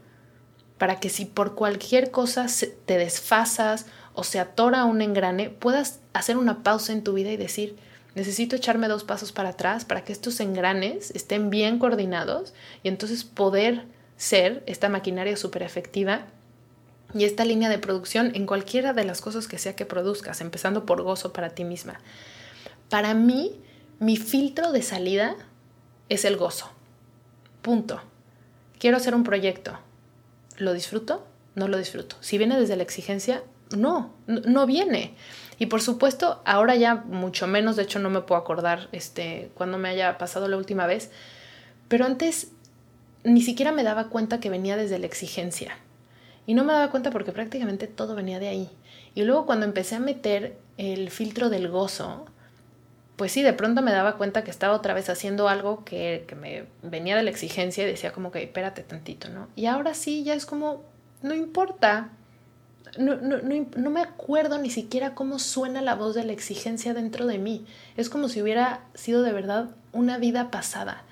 para 0.79 1.01
que 1.01 1.09
si 1.09 1.25
por 1.25 1.55
cualquier 1.55 2.11
cosa 2.11 2.47
te 2.85 2.99
desfasas 2.99 3.87
o 4.17 4.25
se 4.25 4.41
atora 4.41 4.87
un 4.87 5.03
engrane, 5.03 5.51
puedas 5.51 6.01
hacer 6.15 6.39
una 6.39 6.63
pausa 6.63 6.93
en 6.93 7.05
tu 7.05 7.13
vida 7.13 7.31
y 7.31 7.37
decir, 7.37 7.77
necesito 8.15 8.57
echarme 8.57 8.89
dos 8.89 9.05
pasos 9.05 9.31
para 9.31 9.51
atrás 9.51 9.85
para 9.85 10.05
que 10.05 10.13
estos 10.13 10.41
engranes 10.41 11.11
estén 11.11 11.51
bien 11.51 11.79
coordinados 11.79 12.55
y 12.83 12.89
entonces 12.89 13.25
poder 13.25 13.85
ser 14.17 14.65
esta 14.67 14.89
maquinaria 14.89 15.37
súper 15.37 15.63
efectiva 15.63 16.27
y 17.15 17.25
esta 17.25 17.45
línea 17.45 17.69
de 17.69 17.79
producción 17.79 18.35
en 18.35 18.47
cualquiera 18.47 18.95
de 18.95 19.05
las 19.05 19.21
cosas 19.21 19.47
que 19.47 19.59
sea 19.59 19.77
que 19.77 19.85
produzcas, 19.85 20.41
empezando 20.41 20.87
por 20.87 21.03
gozo 21.03 21.35
para 21.35 21.51
ti 21.51 21.65
misma. 21.65 22.01
Para 22.89 23.13
mí, 23.13 23.61
mi 23.99 24.17
filtro 24.17 24.73
de 24.73 24.81
salida 24.81 25.37
es 26.09 26.25
el 26.25 26.39
gozo. 26.39 26.71
Punto. 27.61 28.01
Quiero 28.79 28.97
hacer 28.97 29.15
un 29.15 29.25
proyecto. 29.25 29.79
¿Lo 30.57 30.73
disfruto? 30.73 31.27
No 31.55 31.69
lo 31.69 31.77
disfruto. 31.77 32.17
Si 32.21 32.39
viene 32.39 32.59
desde 32.59 32.77
la 32.77 32.83
exigencia, 32.83 33.43
no, 33.71 34.15
no 34.27 34.67
viene. 34.67 35.15
Y 35.59 35.67
por 35.67 35.81
supuesto, 35.81 36.43
ahora 36.45 36.75
ya 36.77 36.97
mucho 36.97 37.47
menos, 37.47 37.77
de 37.77 37.85
hecho 37.85 37.99
no 37.99 38.11
me 38.11 38.21
puedo 38.21 38.41
acordar 38.41 38.89
este, 38.93 39.51
cuando 39.55 39.79
me 39.79 39.89
haya 39.89 40.19
pasado 40.19 40.49
la 40.49 40.57
última 40.57 40.87
vez, 40.87 41.11
pero 41.89 42.05
antes 42.05 42.53
ni 43.25 43.43
siquiera 43.43 43.73
me 43.73 43.83
daba 43.83 44.09
cuenta 44.09 44.41
que 44.41 44.51
venía 44.51 44.77
desde 44.77 44.99
la 44.99 45.07
exigencia. 45.07 45.77
Y 46.47 46.55
no 46.55 46.63
me 46.63 46.73
daba 46.73 46.91
cuenta 46.91 47.11
porque 47.11 47.33
prácticamente 47.33 47.89
todo 47.89 48.15
venía 48.15 48.39
de 48.39 48.49
ahí. 48.49 48.71
Y 49.15 49.23
luego 49.23 49.47
cuando 49.47 49.67
empecé 49.67 49.97
a 49.97 50.01
meter 50.01 50.57
el 50.79 51.11
filtro 51.11 51.49
del 51.49 51.69
gozo, 51.69 52.27
pues 53.17 53.33
sí, 53.33 53.43
de 53.43 53.53
pronto 53.53 53.83
me 53.83 53.91
daba 53.91 54.17
cuenta 54.17 54.45
que 54.45 54.51
estaba 54.51 54.75
otra 54.75 54.95
vez 54.95 55.09
haciendo 55.09 55.49
algo 55.49 55.85
que, 55.85 56.27
me 56.39 56.67
venía 56.83 57.17
de 57.17 57.23
la 57.23 57.31
exigencia 57.31 57.83
y 57.83 57.87
decía 57.87 58.13
como 58.13 58.31
que 58.31 58.43
espérate 58.43 58.83
tantito, 58.83 59.29
¿no? 59.31 59.49
Y 59.57 59.67
ahora 59.67 59.95
sí, 59.95 60.23
ya 60.23 60.35
es 60.35 60.47
como, 60.47 60.85
no 61.23 61.35
importa. 61.35 62.11
No, 62.99 63.17
no, 63.17 63.39
no, 63.39 63.67
no 63.77 63.91
me 63.91 64.01
acuerdo 64.01 64.59
ni 64.59 64.71
siquiera 64.71 65.15
cómo 65.15 65.39
suena 65.39 65.83
la 65.83 65.95
voz 65.95 66.15
de 66.15 66.25
la 66.25 66.33
exigencia 66.33 66.95
dentro 66.95 67.27
de 67.27 67.39
mí. 67.39 67.67
Es 67.97 68.09
como 68.09 68.29
si 68.29 68.43
hubiera 68.43 68.85
sido 68.95 69.23
de 69.23 69.33
verdad 69.33 69.71
una 69.93 70.19
vida 70.19 70.51
pasada. 70.51 71.03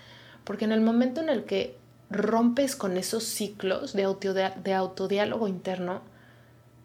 Porque 0.44 0.64
en 0.64 0.72
el 0.72 0.80
momento 0.80 1.20
en 1.20 1.28
el 1.28 1.44
que 1.44 1.76
rompes 2.10 2.76
con 2.76 2.96
esos 2.96 3.24
ciclos 3.24 3.92
de, 3.92 4.52
de 4.62 4.74
autodiálogo 4.74 5.48
interno, 5.48 6.02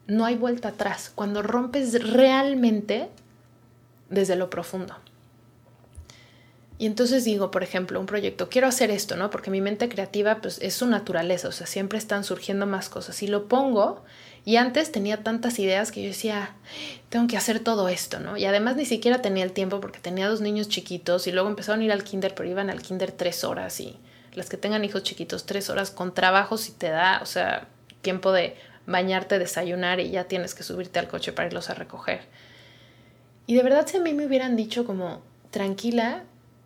no 0.08 0.26
hay 0.26 0.36
vuelta 0.36 0.70
atrás. 0.70 1.12
Cuando 1.14 1.42
rompes 1.42 2.12
realmente 2.14 3.10
desde 4.10 4.36
lo 4.36 4.50
profundo. 4.50 4.96
Y 6.80 6.86
entonces 6.86 7.26
digo, 7.26 7.52
por 7.52 7.62
ejemplo, 7.62 8.00
un 8.00 8.06
proyecto, 8.06 8.48
quiero 8.50 8.68
hacer 8.68 8.90
esto, 8.90 9.18
¿no? 9.18 9.30
Porque 9.30 9.52
mi 9.52 9.60
mente 9.60 9.90
creativa 9.90 10.40
pues, 10.42 10.60
es 10.62 10.74
su 10.76 10.88
naturaleza, 10.88 11.50
o 11.50 11.52
sea, 11.52 11.68
siempre 11.68 11.98
están 11.98 12.24
surgiendo 12.24 12.66
más 12.66 12.88
cosas. 12.88 13.22
Y 13.22 13.28
lo 13.28 13.50
pongo, 13.50 14.02
y 14.46 14.56
antes 14.56 14.92
tenía 14.92 15.24
tantas 15.24 15.60
ideas 15.60 15.92
que 15.92 16.02
yo 16.02 16.08
decía, 16.08 16.56
tengo 17.10 17.28
que 17.28 17.38
hacer 17.38 17.60
todo 17.60 17.90
esto, 17.90 18.20
¿no? 18.20 18.38
Y 18.38 18.46
además 18.46 18.76
ni 18.76 18.86
siquiera 18.86 19.22
tenía 19.22 19.44
el 19.44 19.52
tiempo 19.52 19.80
porque 19.80 20.00
tenía 20.00 20.28
dos 20.28 20.42
niños 20.42 20.70
chiquitos 20.70 21.28
y 21.28 21.32
luego 21.32 21.50
empezaron 21.50 21.82
a 21.82 21.86
ir 21.86 21.92
al 21.92 22.04
kinder, 22.04 22.34
pero 22.36 22.50
iban 22.50 22.70
al 22.70 22.82
kinder 22.82 23.12
tres 23.12 23.44
horas 23.44 23.80
y 23.80 23.98
las 24.34 24.50
que 24.50 24.58
tengan 24.58 24.86
hijos 24.86 25.04
chiquitos, 25.04 25.46
tres 25.46 25.70
horas 25.70 25.92
con 25.92 26.14
trabajo 26.14 26.58
si 26.58 26.72
te 26.72 26.90
da, 26.90 27.20
o 27.22 27.26
sea, 27.26 27.68
tiempo 28.02 28.32
de 28.32 28.56
bañarte, 28.86 29.40
desayunar 29.40 30.00
y 30.00 30.12
ya 30.12 30.26
tienes 30.26 30.56
que 30.56 30.64
subirte 30.64 31.00
al 31.00 31.08
coche 31.08 31.32
para 31.34 31.48
irlos 31.48 31.70
a 31.70 31.74
recoger. 31.74 32.22
Y 33.46 33.56
de 33.56 33.64
verdad 33.64 33.88
si 33.88 33.98
a 33.98 34.02
mí 34.02 34.14
me 34.14 34.26
hubieran 34.26 34.56
dicho 34.56 34.86
como, 34.86 35.22
tranquila, 35.52 36.24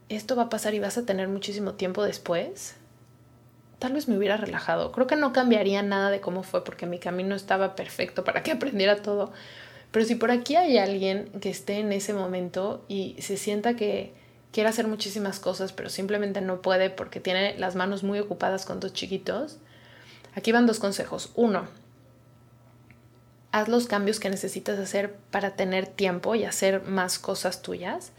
esto 0.10 0.36
va 0.36 0.44
a 0.44 0.50
pasar 0.50 0.74
y 0.74 0.80
vas 0.80 0.98
a 0.98 1.06
tener 1.06 1.28
muchísimo 1.28 1.74
tiempo 1.74 2.04
después, 2.04 2.76
tal 3.84 3.92
vez 3.92 4.08
me 4.08 4.18
hubiera 4.18 4.38
relajado. 4.38 4.94
Creo 4.94 5.08
que 5.08 5.18
no 5.18 5.34
cambiaría 5.34 5.84
nada 5.84 6.10
de 6.10 6.22
cómo 6.22 6.44
fue 6.44 6.64
porque 6.64 6.86
mi 6.86 7.00
camino 7.00 7.36
estaba 7.36 7.76
perfecto 7.76 8.24
para 8.24 8.42
que 8.42 8.52
aprendiera 8.54 9.02
todo. 9.02 9.34
Pero 9.92 10.06
si 10.06 10.16
por 10.16 10.32
aquí 10.32 10.56
hay 10.56 10.78
alguien 10.78 11.30
que 11.42 11.50
esté 11.50 11.80
en 11.80 11.92
ese 11.92 12.14
momento 12.14 12.86
y 12.88 13.18
se 13.20 13.36
sienta 13.36 13.76
que 13.76 14.14
quiere 14.54 14.70
hacer 14.70 14.88
muchísimas 14.88 15.42
cosas, 15.42 15.74
pero 15.74 15.90
simplemente 15.90 16.40
no 16.40 16.62
puede 16.62 16.92
porque 16.92 17.20
tiene 17.20 17.58
las 17.60 17.76
manos 17.76 18.04
muy 18.04 18.20
ocupadas 18.20 18.66
con 18.66 18.80
dos 18.80 18.94
chiquitos, 18.94 19.58
aquí 20.34 20.54
van 20.54 20.66
dos 20.66 20.80
consejos. 20.80 21.32
Uno, 21.36 21.68
haz 23.52 23.68
los 23.68 23.88
cambios 23.88 24.22
que 24.22 24.30
necesitas 24.30 24.80
hacer 24.80 25.14
para 25.30 25.58
tener 25.58 25.88
tiempo 25.88 26.36
y 26.36 26.46
hacer 26.46 26.84
más 26.84 27.20
cosas 27.20 27.62
tuyas. 27.62 28.14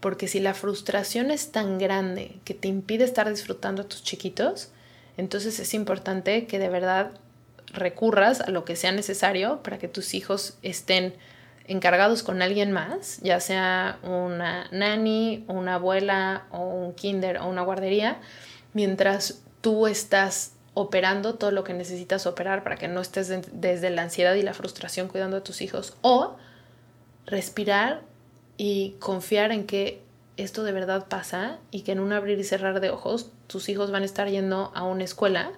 Porque 0.00 0.28
si 0.28 0.40
la 0.40 0.54
frustración 0.54 1.30
es 1.30 1.52
tan 1.52 1.76
grande 1.76 2.40
que 2.46 2.54
te 2.54 2.68
impide 2.68 3.04
estar 3.04 3.28
disfrutando 3.28 3.82
a 3.82 3.84
tus 3.86 4.02
chiquitos, 4.02 4.70
entonces 5.20 5.60
es 5.60 5.74
importante 5.74 6.46
que 6.46 6.58
de 6.58 6.70
verdad 6.70 7.12
recurras 7.72 8.40
a 8.40 8.50
lo 8.50 8.64
que 8.64 8.74
sea 8.74 8.90
necesario 8.90 9.62
para 9.62 9.78
que 9.78 9.86
tus 9.86 10.14
hijos 10.14 10.56
estén 10.62 11.14
encargados 11.66 12.22
con 12.22 12.40
alguien 12.42 12.72
más, 12.72 13.18
ya 13.22 13.38
sea 13.38 13.98
una 14.02 14.66
nanny, 14.72 15.44
una 15.46 15.74
abuela 15.74 16.46
o 16.50 16.64
un 16.64 16.94
kinder 16.94 17.38
o 17.38 17.48
una 17.48 17.62
guardería, 17.62 18.18
mientras 18.72 19.42
tú 19.60 19.86
estás 19.86 20.54
operando 20.72 21.34
todo 21.34 21.50
lo 21.50 21.64
que 21.64 21.74
necesitas 21.74 22.26
operar 22.26 22.64
para 22.64 22.76
que 22.76 22.88
no 22.88 23.02
estés 23.02 23.30
desde 23.52 23.90
la 23.90 24.02
ansiedad 24.02 24.34
y 24.34 24.42
la 24.42 24.54
frustración 24.54 25.08
cuidando 25.08 25.36
a 25.36 25.44
tus 25.44 25.60
hijos 25.60 25.96
o 26.00 26.36
respirar 27.26 28.00
y 28.56 28.96
confiar 29.00 29.52
en 29.52 29.66
que 29.66 30.02
esto 30.38 30.64
de 30.64 30.72
verdad 30.72 31.08
pasa 31.08 31.58
y 31.70 31.82
que 31.82 31.92
en 31.92 32.00
un 32.00 32.14
abrir 32.14 32.38
y 32.38 32.44
cerrar 32.44 32.80
de 32.80 32.88
ojos 32.88 33.30
tus 33.50 33.68
hijos 33.68 33.90
van 33.90 34.02
a 34.02 34.06
estar 34.06 34.28
yendo 34.28 34.70
a 34.74 34.84
una 34.84 35.02
escuela 35.02 35.50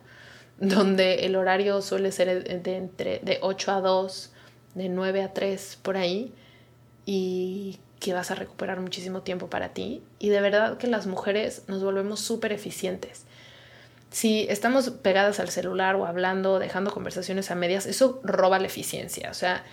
donde 0.58 1.26
el 1.26 1.36
horario 1.36 1.82
suele 1.82 2.10
ser 2.10 2.62
de, 2.62 2.76
entre, 2.76 3.18
de 3.18 3.38
8 3.42 3.72
a 3.72 3.80
2 3.80 4.32
de 4.74 4.88
9 4.88 5.22
a 5.22 5.34
3 5.34 5.78
por 5.82 5.98
ahí 5.98 6.32
y 7.04 7.78
que 8.00 8.14
vas 8.14 8.30
a 8.30 8.34
recuperar 8.34 8.80
muchísimo 8.80 9.20
tiempo 9.20 9.50
para 9.50 9.74
ti. 9.74 10.02
Y 10.18 10.30
de 10.30 10.40
verdad 10.40 10.78
que 10.78 10.86
las 10.86 11.06
mujeres 11.06 11.64
nos 11.66 11.84
volvemos 11.84 12.20
súper 12.20 12.52
eficientes. 12.52 13.24
Si 14.10 14.46
estamos 14.48 14.88
pegadas 14.90 15.38
al 15.38 15.50
celular 15.50 15.94
o 15.96 16.06
hablando, 16.06 16.58
dejando 16.58 16.92
conversaciones 16.92 17.50
a 17.50 17.54
medias, 17.54 17.84
eso 17.84 18.20
roba 18.24 18.58
la 18.58 18.66
eficiencia. 18.66 19.30
O 19.30 19.34
sea, 19.34 19.64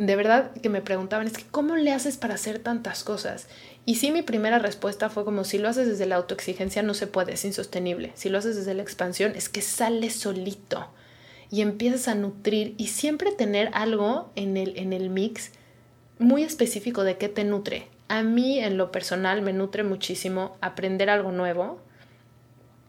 de 0.00 0.16
verdad 0.16 0.52
que 0.62 0.70
me 0.70 0.80
preguntaban, 0.80 1.26
es 1.26 1.34
que 1.34 1.44
¿cómo 1.50 1.76
le 1.76 1.92
haces 1.92 2.16
para 2.16 2.32
hacer 2.32 2.58
tantas 2.58 3.04
cosas? 3.04 3.48
Y 3.84 3.96
sí, 3.96 4.12
mi 4.12 4.22
primera 4.22 4.58
respuesta 4.58 5.10
fue 5.10 5.26
como 5.26 5.44
si 5.44 5.58
lo 5.58 5.68
haces 5.68 5.86
desde 5.86 6.06
la 6.06 6.16
autoexigencia 6.16 6.82
no 6.82 6.94
se 6.94 7.06
puede, 7.06 7.34
es 7.34 7.44
insostenible. 7.44 8.12
Si 8.14 8.30
lo 8.30 8.38
haces 8.38 8.56
desde 8.56 8.72
la 8.72 8.80
expansión 8.80 9.32
es 9.36 9.50
que 9.50 9.60
sale 9.60 10.08
solito 10.08 10.88
y 11.50 11.60
empiezas 11.60 12.08
a 12.08 12.14
nutrir 12.14 12.74
y 12.78 12.86
siempre 12.86 13.30
tener 13.30 13.68
algo 13.74 14.32
en 14.36 14.56
el, 14.56 14.78
en 14.78 14.94
el 14.94 15.10
mix 15.10 15.52
muy 16.18 16.44
específico 16.44 17.04
de 17.04 17.18
qué 17.18 17.28
te 17.28 17.44
nutre. 17.44 17.88
A 18.08 18.22
mí 18.22 18.58
en 18.58 18.78
lo 18.78 18.90
personal 18.92 19.42
me 19.42 19.52
nutre 19.52 19.82
muchísimo 19.82 20.56
aprender 20.62 21.10
algo 21.10 21.30
nuevo, 21.30 21.78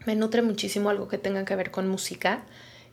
me 0.06 0.16
nutre 0.16 0.40
muchísimo 0.40 0.88
algo 0.88 1.08
que 1.08 1.18
tenga 1.18 1.44
que 1.44 1.56
ver 1.56 1.72
con 1.72 1.88
música 1.88 2.44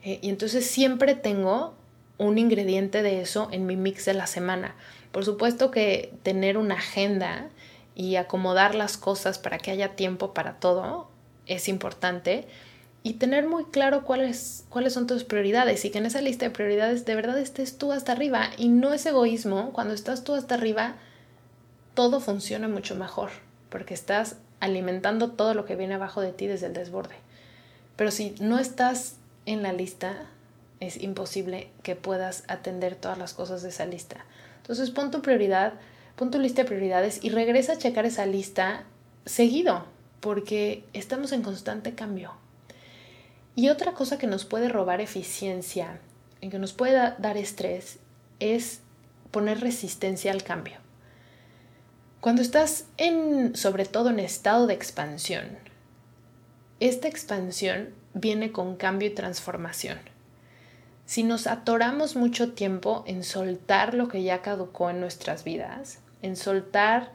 eh, 0.03 0.19
y 0.21 0.27
entonces 0.27 0.65
siempre 0.65 1.15
tengo 1.15 1.78
un 2.19 2.37
ingrediente 2.37 3.01
de 3.01 3.21
eso 3.21 3.47
en 3.51 3.65
mi 3.65 3.75
mix 3.75 4.05
de 4.05 4.13
la 4.13 4.27
semana. 4.27 4.75
Por 5.11 5.25
supuesto 5.25 5.71
que 5.71 6.13
tener 6.21 6.59
una 6.59 6.75
agenda 6.75 7.49
y 7.95 8.17
acomodar 8.17 8.75
las 8.75 8.97
cosas 8.97 9.39
para 9.39 9.57
que 9.57 9.71
haya 9.71 9.95
tiempo 9.95 10.35
para 10.35 10.59
todo 10.59 11.09
es 11.47 11.67
importante, 11.67 12.47
y 13.01 13.13
tener 13.13 13.47
muy 13.47 13.65
claro 13.65 14.03
cuáles, 14.03 14.65
cuáles 14.69 14.93
son 14.93 15.07
tus 15.07 15.23
prioridades 15.23 15.85
y 15.85 15.89
que 15.89 15.99
en 15.99 16.05
esa 16.05 16.21
lista 16.21 16.45
de 16.45 16.51
prioridades 16.51 17.05
de 17.05 17.15
verdad 17.15 17.39
estés 17.39 17.77
tú 17.77 17.91
hasta 17.91 18.11
arriba 18.11 18.49
y 18.57 18.67
no 18.67 18.93
es 18.93 19.05
egoísmo, 19.05 19.71
cuando 19.71 19.93
estás 19.93 20.23
tú 20.23 20.35
hasta 20.35 20.55
arriba 20.55 20.95
todo 21.93 22.19
funciona 22.19 22.67
mucho 22.67 22.95
mejor 22.95 23.29
porque 23.69 23.93
estás 23.93 24.35
alimentando 24.59 25.31
todo 25.31 25.53
lo 25.53 25.65
que 25.65 25.75
viene 25.75 25.95
abajo 25.95 26.21
de 26.21 26.33
ti 26.33 26.47
desde 26.47 26.67
el 26.67 26.73
desborde. 26.73 27.15
Pero 27.95 28.11
si 28.11 28.35
no 28.41 28.59
estás 28.59 29.15
en 29.45 29.63
la 29.63 29.71
lista, 29.71 30.25
es 30.79 31.01
imposible 31.01 31.69
que 31.83 31.95
puedas 31.95 32.43
atender 32.47 32.95
todas 32.95 33.17
las 33.17 33.33
cosas 33.33 33.61
de 33.61 33.69
esa 33.69 33.85
lista. 33.85 34.25
Entonces 34.57 34.91
pon 34.91 35.11
tu 35.11 35.21
prioridad, 35.21 35.73
pon 36.15 36.31
tu 36.31 36.39
lista 36.39 36.63
de 36.63 36.67
prioridades 36.67 37.23
y 37.23 37.29
regresa 37.29 37.73
a 37.73 37.77
checar 37.77 38.05
esa 38.05 38.25
lista 38.25 38.83
seguido, 39.25 39.85
porque 40.19 40.83
estamos 40.93 41.31
en 41.31 41.43
constante 41.43 41.95
cambio. 41.95 42.33
Y 43.55 43.69
otra 43.69 43.93
cosa 43.93 44.17
que 44.17 44.27
nos 44.27 44.45
puede 44.45 44.69
robar 44.69 45.01
eficiencia 45.01 45.99
y 46.41 46.49
que 46.49 46.59
nos 46.59 46.73
puede 46.73 47.13
dar 47.17 47.37
estrés 47.37 47.99
es 48.39 48.81
poner 49.31 49.59
resistencia 49.59 50.31
al 50.31 50.43
cambio. 50.43 50.77
Cuando 52.21 52.41
estás 52.41 52.85
en, 52.97 53.55
sobre 53.55 53.85
todo 53.85 54.09
en 54.09 54.19
estado 54.19 54.67
de 54.67 54.73
expansión, 54.73 55.57
esta 56.79 57.07
expansión 57.07 57.89
viene 58.13 58.51
con 58.51 58.75
cambio 58.75 59.09
y 59.09 59.13
transformación. 59.13 59.99
Si 61.09 61.23
nos 61.23 61.47
atoramos 61.47 62.15
mucho 62.15 62.51
tiempo 62.51 63.03
en 63.07 63.23
soltar 63.23 63.95
lo 63.95 64.09
que 64.09 64.21
ya 64.21 64.43
caducó 64.43 64.91
en 64.91 64.99
nuestras 64.99 65.43
vidas, 65.43 65.97
en 66.21 66.35
soltar 66.35 67.13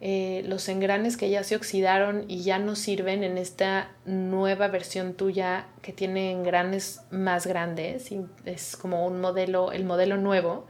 eh, 0.00 0.42
los 0.46 0.68
engranes 0.68 1.16
que 1.16 1.30
ya 1.30 1.44
se 1.44 1.54
oxidaron 1.54 2.24
y 2.26 2.42
ya 2.42 2.58
no 2.58 2.74
sirven 2.74 3.22
en 3.22 3.38
esta 3.38 3.92
nueva 4.04 4.66
versión 4.66 5.14
tuya 5.14 5.68
que 5.80 5.92
tiene 5.92 6.32
engranes 6.32 7.02
más 7.12 7.46
grandes 7.46 8.10
y 8.10 8.26
es 8.46 8.76
como 8.76 9.06
un 9.06 9.20
modelo, 9.20 9.70
el 9.70 9.84
modelo 9.84 10.16
nuevo. 10.16 10.66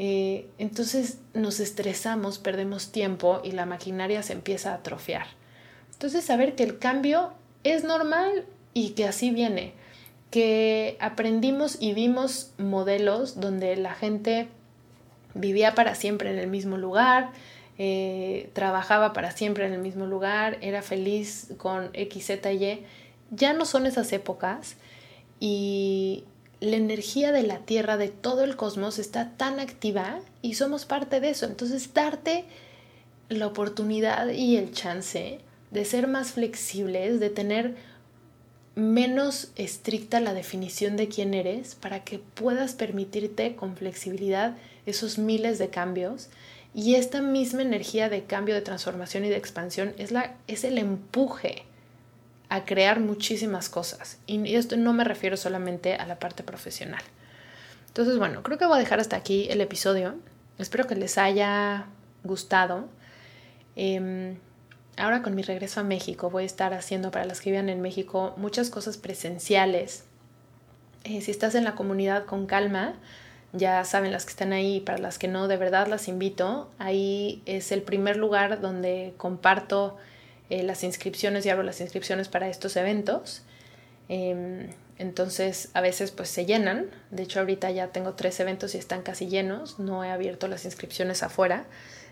Eh, 0.00 0.50
entonces 0.58 1.20
nos 1.34 1.60
estresamos, 1.60 2.40
perdemos 2.40 2.90
tiempo 2.90 3.40
y 3.44 3.52
la 3.52 3.64
maquinaria 3.64 4.24
se 4.24 4.32
empieza 4.32 4.72
a 4.72 4.78
atrofiar. 4.78 5.28
Entonces 5.92 6.24
saber 6.24 6.56
que 6.56 6.64
el 6.64 6.80
cambio 6.80 7.32
es 7.62 7.84
normal 7.84 8.44
y 8.74 8.90
que 8.94 9.06
así 9.06 9.30
viene, 9.30 9.80
que 10.32 10.96
aprendimos 10.98 11.76
y 11.78 11.92
vimos 11.92 12.52
modelos 12.56 13.38
donde 13.38 13.76
la 13.76 13.92
gente 13.92 14.48
vivía 15.34 15.74
para 15.74 15.94
siempre 15.94 16.30
en 16.30 16.38
el 16.38 16.46
mismo 16.48 16.78
lugar, 16.78 17.32
eh, 17.76 18.48
trabajaba 18.54 19.12
para 19.12 19.32
siempre 19.32 19.66
en 19.66 19.74
el 19.74 19.80
mismo 19.80 20.06
lugar, 20.06 20.56
era 20.62 20.80
feliz 20.80 21.48
con 21.58 21.90
X, 21.92 22.26
Z, 22.26 22.50
Y. 22.50 22.82
Ya 23.30 23.52
no 23.52 23.66
son 23.66 23.84
esas 23.84 24.10
épocas 24.14 24.76
y 25.38 26.24
la 26.60 26.76
energía 26.76 27.30
de 27.30 27.42
la 27.42 27.58
Tierra, 27.58 27.98
de 27.98 28.08
todo 28.08 28.42
el 28.42 28.56
cosmos, 28.56 28.98
está 28.98 29.32
tan 29.36 29.60
activa 29.60 30.20
y 30.40 30.54
somos 30.54 30.86
parte 30.86 31.20
de 31.20 31.28
eso. 31.28 31.44
Entonces, 31.44 31.92
darte 31.92 32.46
la 33.28 33.48
oportunidad 33.48 34.30
y 34.30 34.56
el 34.56 34.72
chance 34.72 35.40
de 35.70 35.84
ser 35.84 36.08
más 36.08 36.32
flexibles, 36.32 37.20
de 37.20 37.28
tener 37.28 37.91
menos 38.74 39.52
estricta 39.56 40.20
la 40.20 40.34
definición 40.34 40.96
de 40.96 41.08
quién 41.08 41.34
eres 41.34 41.74
para 41.74 42.04
que 42.04 42.18
puedas 42.18 42.74
permitirte 42.74 43.54
con 43.54 43.76
flexibilidad 43.76 44.56
esos 44.86 45.18
miles 45.18 45.58
de 45.58 45.68
cambios 45.68 46.28
y 46.74 46.94
esta 46.94 47.20
misma 47.20 47.62
energía 47.62 48.08
de 48.08 48.24
cambio, 48.24 48.54
de 48.54 48.62
transformación 48.62 49.24
y 49.24 49.28
de 49.28 49.36
expansión 49.36 49.94
es, 49.98 50.10
la, 50.10 50.34
es 50.46 50.64
el 50.64 50.78
empuje 50.78 51.64
a 52.48 52.64
crear 52.64 53.00
muchísimas 53.00 53.68
cosas. 53.68 54.18
Y 54.26 54.54
esto 54.54 54.76
no 54.76 54.92
me 54.92 55.04
refiero 55.04 55.36
solamente 55.36 55.94
a 55.94 56.06
la 56.06 56.18
parte 56.18 56.42
profesional. 56.42 57.02
Entonces, 57.88 58.16
bueno, 58.16 58.42
creo 58.42 58.56
que 58.56 58.64
voy 58.64 58.76
a 58.76 58.80
dejar 58.80 59.00
hasta 59.00 59.16
aquí 59.16 59.48
el 59.50 59.60
episodio. 59.60 60.14
Espero 60.58 60.86
que 60.86 60.94
les 60.94 61.18
haya 61.18 61.86
gustado. 62.24 62.88
Em, 63.76 64.36
ahora 64.96 65.22
con 65.22 65.34
mi 65.34 65.42
regreso 65.42 65.80
a 65.80 65.84
México 65.84 66.30
voy 66.30 66.44
a 66.44 66.46
estar 66.46 66.74
haciendo 66.74 67.10
para 67.10 67.24
las 67.24 67.40
que 67.40 67.50
vivan 67.50 67.68
en 67.68 67.80
México 67.80 68.34
muchas 68.36 68.70
cosas 68.70 68.96
presenciales. 68.96 70.04
Eh, 71.04 71.20
si 71.20 71.30
estás 71.30 71.54
en 71.54 71.64
la 71.64 71.74
comunidad 71.74 72.26
con 72.26 72.46
calma, 72.46 72.94
ya 73.52 73.84
saben 73.84 74.12
las 74.12 74.24
que 74.24 74.30
están 74.30 74.52
ahí, 74.52 74.80
para 74.80 74.98
las 74.98 75.18
que 75.18 75.28
no, 75.28 75.48
de 75.48 75.56
verdad 75.56 75.86
las 75.86 76.08
invito. 76.08 76.70
Ahí 76.78 77.42
es 77.44 77.72
el 77.72 77.82
primer 77.82 78.16
lugar 78.16 78.60
donde 78.60 79.14
comparto 79.16 79.96
eh, 80.48 80.62
las 80.62 80.84
inscripciones 80.84 81.44
y 81.44 81.50
abro 81.50 81.62
las 81.62 81.80
inscripciones 81.80 82.28
para 82.28 82.48
estos 82.48 82.76
eventos. 82.76 83.42
Em, 84.08 84.70
entonces 84.98 85.70
a 85.74 85.80
veces 85.80 86.12
pues 86.12 86.28
se 86.28 86.46
llenan. 86.46 86.90
De 87.10 87.24
hecho 87.24 87.40
ahorita 87.40 87.70
ya 87.70 87.88
tengo 87.88 88.14
tres 88.14 88.38
eventos 88.40 88.74
y 88.74 88.78
están 88.78 89.02
casi 89.02 89.26
llenos. 89.26 89.78
No 89.78 90.04
he 90.04 90.10
abierto 90.10 90.48
las 90.48 90.64
inscripciones 90.64 91.22
afuera. 91.22 91.64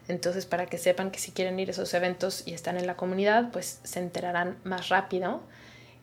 Entonces 0.08 0.46
para 0.46 0.66
que 0.66 0.78
sepan 0.78 1.10
que 1.10 1.18
si 1.18 1.32
quieren 1.32 1.58
ir 1.58 1.68
a 1.68 1.72
esos 1.72 1.92
eventos 1.94 2.42
y 2.46 2.54
están 2.54 2.76
en 2.76 2.86
la 2.86 2.96
comunidad 2.96 3.50
pues 3.52 3.80
se 3.84 4.00
enterarán 4.00 4.56
más 4.64 4.88
rápido. 4.88 5.40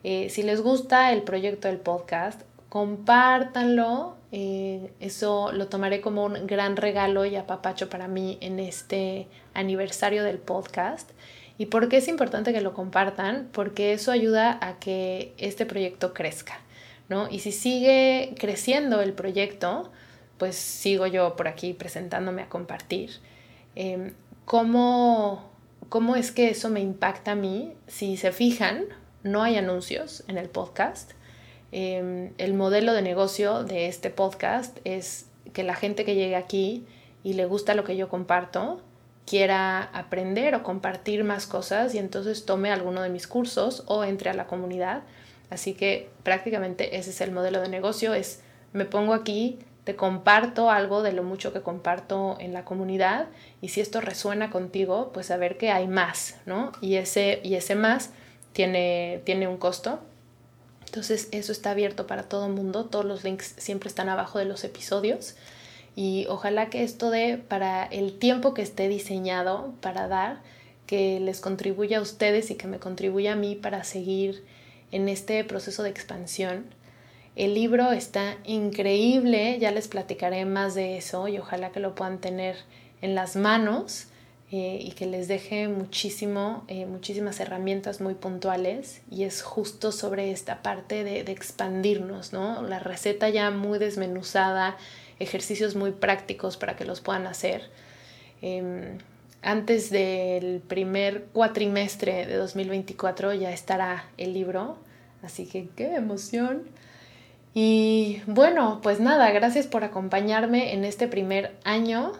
Eh, 0.03 0.29
si 0.29 0.43
les 0.43 0.61
gusta 0.61 1.11
el 1.11 1.23
proyecto 1.23 1.67
del 1.67 1.77
podcast, 1.77 2.41
compártanlo. 2.69 4.15
Eh, 4.31 4.91
eso 4.99 5.51
lo 5.51 5.67
tomaré 5.67 6.01
como 6.01 6.25
un 6.25 6.47
gran 6.47 6.75
regalo 6.75 7.25
y 7.25 7.35
apapacho 7.35 7.89
para 7.89 8.07
mí 8.07 8.37
en 8.41 8.59
este 8.59 9.27
aniversario 9.53 10.23
del 10.23 10.37
podcast. 10.37 11.09
¿Y 11.57 11.67
por 11.67 11.89
qué 11.89 11.97
es 11.97 12.07
importante 12.07 12.53
que 12.53 12.61
lo 12.61 12.73
compartan? 12.73 13.49
Porque 13.51 13.93
eso 13.93 14.11
ayuda 14.11 14.59
a 14.61 14.79
que 14.79 15.33
este 15.37 15.65
proyecto 15.65 16.13
crezca, 16.13 16.59
¿no? 17.09 17.27
Y 17.29 17.39
si 17.39 17.51
sigue 17.51 18.35
creciendo 18.37 19.01
el 19.01 19.13
proyecto, 19.13 19.91
pues 20.37 20.55
sigo 20.55 21.07
yo 21.07 21.35
por 21.35 21.47
aquí 21.47 21.73
presentándome 21.73 22.43
a 22.43 22.49
compartir. 22.49 23.11
Em, 23.79 24.13
¿cómo, 24.45 25.51
¿Cómo 25.89 26.15
es 26.15 26.31
que 26.31 26.49
eso 26.49 26.69
me 26.69 26.81
impacta 26.81 27.31
a 27.31 27.35
mí? 27.35 27.75
Si 27.87 28.17
se 28.17 28.31
fijan, 28.31 28.85
no 29.23 29.43
hay 29.43 29.55
anuncios 29.55 30.23
en 30.27 30.37
el 30.37 30.49
podcast 30.49 31.11
Em, 31.71 32.31
el 32.37 32.53
modelo 32.53 32.93
de 32.93 33.01
negocio 33.01 33.63
de 33.63 33.87
este 33.87 34.09
podcast 34.09 34.77
es 34.85 35.25
que 35.53 35.63
la 35.63 35.75
gente 35.75 36.05
que 36.05 36.15
llegue 36.15 36.35
aquí 36.35 36.85
y 37.23 37.33
le 37.33 37.45
gusta 37.45 37.75
lo 37.75 37.83
que 37.83 37.97
yo 37.97 38.07
comparto, 38.07 38.81
quiera 39.25 39.83
aprender 39.93 40.55
o 40.55 40.63
compartir 40.63 41.25
más 41.25 41.45
cosas 41.45 41.93
y 41.93 41.97
entonces 41.97 42.45
tome 42.45 42.71
alguno 42.71 43.01
de 43.01 43.09
mis 43.09 43.27
cursos 43.27 43.83
o 43.87 44.05
entre 44.05 44.29
a 44.29 44.33
la 44.33 44.47
comunidad. 44.47 45.03
Así 45.49 45.73
que 45.73 46.09
prácticamente 46.23 46.97
ese 46.97 47.09
es 47.09 47.19
el 47.21 47.31
modelo 47.31 47.59
de 47.61 47.67
negocio, 47.67 48.13
es 48.13 48.41
me 48.71 48.85
pongo 48.85 49.13
aquí, 49.13 49.59
te 49.87 49.95
comparto 49.95 50.69
algo 50.69 51.01
de 51.01 51.13
lo 51.13 51.23
mucho 51.23 51.53
que 51.53 51.61
comparto 51.61 52.35
en 52.41 52.51
la 52.51 52.65
comunidad 52.65 53.27
y 53.61 53.69
si 53.69 53.79
esto 53.79 54.01
resuena 54.01 54.49
contigo, 54.49 55.11
pues 55.13 55.31
a 55.31 55.37
ver 55.37 55.57
que 55.57 55.71
hay 55.71 55.87
más, 55.87 56.35
¿no? 56.45 56.73
Y 56.81 56.95
ese, 56.95 57.39
y 57.41 57.55
ese 57.55 57.75
más 57.75 58.09
tiene, 58.51 59.21
tiene 59.23 59.47
un 59.47 59.55
costo. 59.55 60.01
Entonces 60.87 61.29
eso 61.31 61.53
está 61.53 61.71
abierto 61.71 62.05
para 62.05 62.23
todo 62.23 62.47
el 62.47 62.51
mundo, 62.51 62.83
todos 62.83 63.05
los 63.05 63.23
links 63.23 63.53
siempre 63.55 63.87
están 63.87 64.09
abajo 64.09 64.39
de 64.39 64.43
los 64.43 64.65
episodios 64.65 65.35
y 65.95 66.25
ojalá 66.27 66.69
que 66.69 66.83
esto 66.83 67.09
dé 67.09 67.37
para 67.37 67.85
el 67.85 68.19
tiempo 68.19 68.53
que 68.53 68.63
esté 68.63 68.89
diseñado 68.89 69.73
para 69.79 70.09
dar, 70.09 70.41
que 70.85 71.21
les 71.21 71.39
contribuya 71.39 71.99
a 71.99 72.01
ustedes 72.01 72.51
y 72.51 72.55
que 72.55 72.67
me 72.67 72.79
contribuya 72.79 73.31
a 73.31 73.35
mí 73.37 73.55
para 73.55 73.85
seguir 73.85 74.43
en 74.91 75.07
este 75.07 75.45
proceso 75.45 75.81
de 75.81 75.91
expansión. 75.91 76.65
El 77.37 77.53
libro 77.53 77.91
está 77.91 78.35
increíble, 78.45 79.59
ya 79.59 79.69
les 79.69 79.87
platicaré 79.87 80.43
más 80.45 80.73
de 80.73 80.97
eso 80.97 81.27
y 81.27 81.37
ojalá 81.37 81.71
que 81.71 81.79
lo 81.79 81.93
puedan 81.93 82.17
tener 82.17 82.55
en 83.03 83.13
las 83.13 83.35
manos 83.35 84.07
eh, 84.51 84.79
y 84.81 84.93
que 84.93 85.05
les 85.05 85.27
deje 85.27 85.67
muchísimo, 85.67 86.65
eh, 86.67 86.87
muchísimas 86.87 87.39
herramientas 87.39 88.01
muy 88.01 88.15
puntuales 88.15 89.03
y 89.11 89.23
es 89.23 89.43
justo 89.43 89.91
sobre 89.91 90.31
esta 90.31 90.63
parte 90.63 91.03
de, 91.03 91.19
expandirnos, 91.31 92.33
¿no? 92.33 92.63
La 92.63 92.79
receta 92.79 93.29
ya 93.29 93.51
muy 93.51 93.77
desmenuzada 93.77 94.75
ejercicios 95.19 95.75
muy 95.75 95.91
prácticos 95.91 96.57
para 96.57 96.75
que 96.75 96.85
los 96.85 97.01
puedan 97.01 97.27
hacer. 97.27 97.69
Em, 98.41 98.97
antes 99.43 99.91
del 99.91 100.59
primer 100.67 101.25
cuatrimestre 101.33 102.25
de 102.25 102.35
2024 102.35 103.35
ya 103.35 103.51
estará 103.51 104.09
el 104.17 104.33
libro, 104.33 104.79
así 105.21 105.45
que 105.45 105.69
qué 105.75 105.93
emoción. 105.93 106.63
Y 107.53 108.21
bueno, 108.27 108.79
pues 108.83 108.99
nada, 108.99 109.31
gracias 109.31 109.67
por 109.67 109.83
acompañarme 109.83 110.73
en 110.73 110.85
este 110.85 111.07
primer 111.07 111.55
año. 111.63 112.13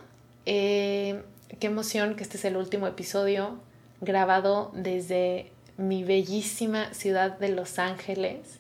Eh, 0.46 1.22
qué 1.60 1.68
emoción 1.68 2.16
que 2.16 2.24
este 2.24 2.38
es 2.38 2.46
el 2.46 2.58
último 2.58 2.88
episodio 2.88 3.60
grabado 4.02 4.72
desde 4.74 5.52
mi 5.78 6.04
bellísima 6.04 6.94
ciudad 6.94 7.38
de 7.38 7.50
Los 7.50 7.80
Ángeles. 7.80 8.60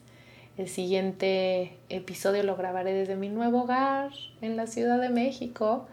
El 0.58 0.68
siguiente 0.70 1.78
episodio 1.90 2.44
lo 2.44 2.56
grabaré 2.56 2.94
desde 2.94 3.16
mi 3.16 3.30
nuevo 3.30 3.64
hogar 3.64 4.12
en 4.42 4.58
la 4.58 4.66
Ciudad 4.66 5.00
de 5.00 5.10
México. 5.10 5.88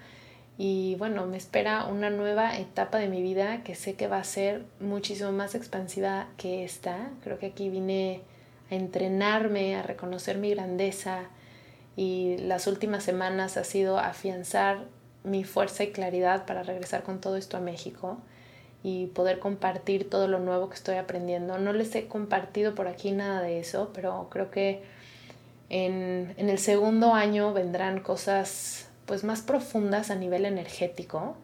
Y 0.56 0.94
bueno, 0.98 1.26
me 1.26 1.36
espera 1.36 1.84
una 1.86 2.10
nueva 2.10 2.56
etapa 2.56 2.98
de 2.98 3.08
mi 3.08 3.22
vida 3.22 3.62
que 3.62 3.74
sé 3.74 3.94
que 3.94 4.06
va 4.06 4.18
a 4.18 4.24
ser 4.24 4.64
muchísimo 4.80 5.32
más 5.32 5.54
expansiva 5.54 6.28
que 6.36 6.64
esta. 6.64 7.10
Creo 7.22 7.38
que 7.38 7.46
aquí 7.46 7.68
vine 7.68 8.22
entrenarme, 8.74 9.76
a 9.76 9.82
reconocer 9.82 10.38
mi 10.38 10.50
grandeza 10.50 11.28
y 11.96 12.38
las 12.38 12.66
últimas 12.66 13.04
semanas 13.04 13.56
ha 13.56 13.64
sido 13.64 13.98
afianzar 13.98 14.84
mi 15.22 15.44
fuerza 15.44 15.84
y 15.84 15.92
claridad 15.92 16.44
para 16.44 16.62
regresar 16.62 17.02
con 17.02 17.20
todo 17.20 17.36
esto 17.36 17.56
a 17.56 17.60
México 17.60 18.18
y 18.82 19.06
poder 19.06 19.38
compartir 19.38 20.10
todo 20.10 20.28
lo 20.28 20.38
nuevo 20.38 20.68
que 20.68 20.74
estoy 20.74 20.96
aprendiendo. 20.96 21.58
No 21.58 21.72
les 21.72 21.94
he 21.94 22.06
compartido 22.06 22.74
por 22.74 22.86
aquí 22.86 23.12
nada 23.12 23.40
de 23.40 23.58
eso, 23.58 23.90
pero 23.94 24.28
creo 24.30 24.50
que 24.50 24.82
en, 25.70 26.34
el 26.36 26.58
segundo 26.58 27.14
año 27.14 27.54
vendrán 27.54 28.00
cosas 28.00 28.88
pues 29.06 29.24
más 29.24 29.40
profundas 29.40 30.10
a 30.10 30.14
nivel 30.14 30.44
energético. 30.44 31.36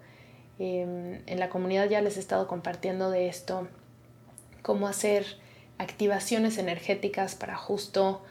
Em, 0.58 1.22
en 1.26 1.40
la 1.40 1.48
comunidad 1.48 1.88
ya 1.88 2.02
les 2.02 2.18
he 2.18 2.20
estado 2.20 2.46
compartiendo 2.46 3.10
de 3.10 3.28
esto, 3.28 3.68
cómo 4.62 4.86
hacer 4.86 5.39
activaciones 5.80 6.58
energéticas 6.58 7.34
para 7.34 7.56
justo 7.56 8.22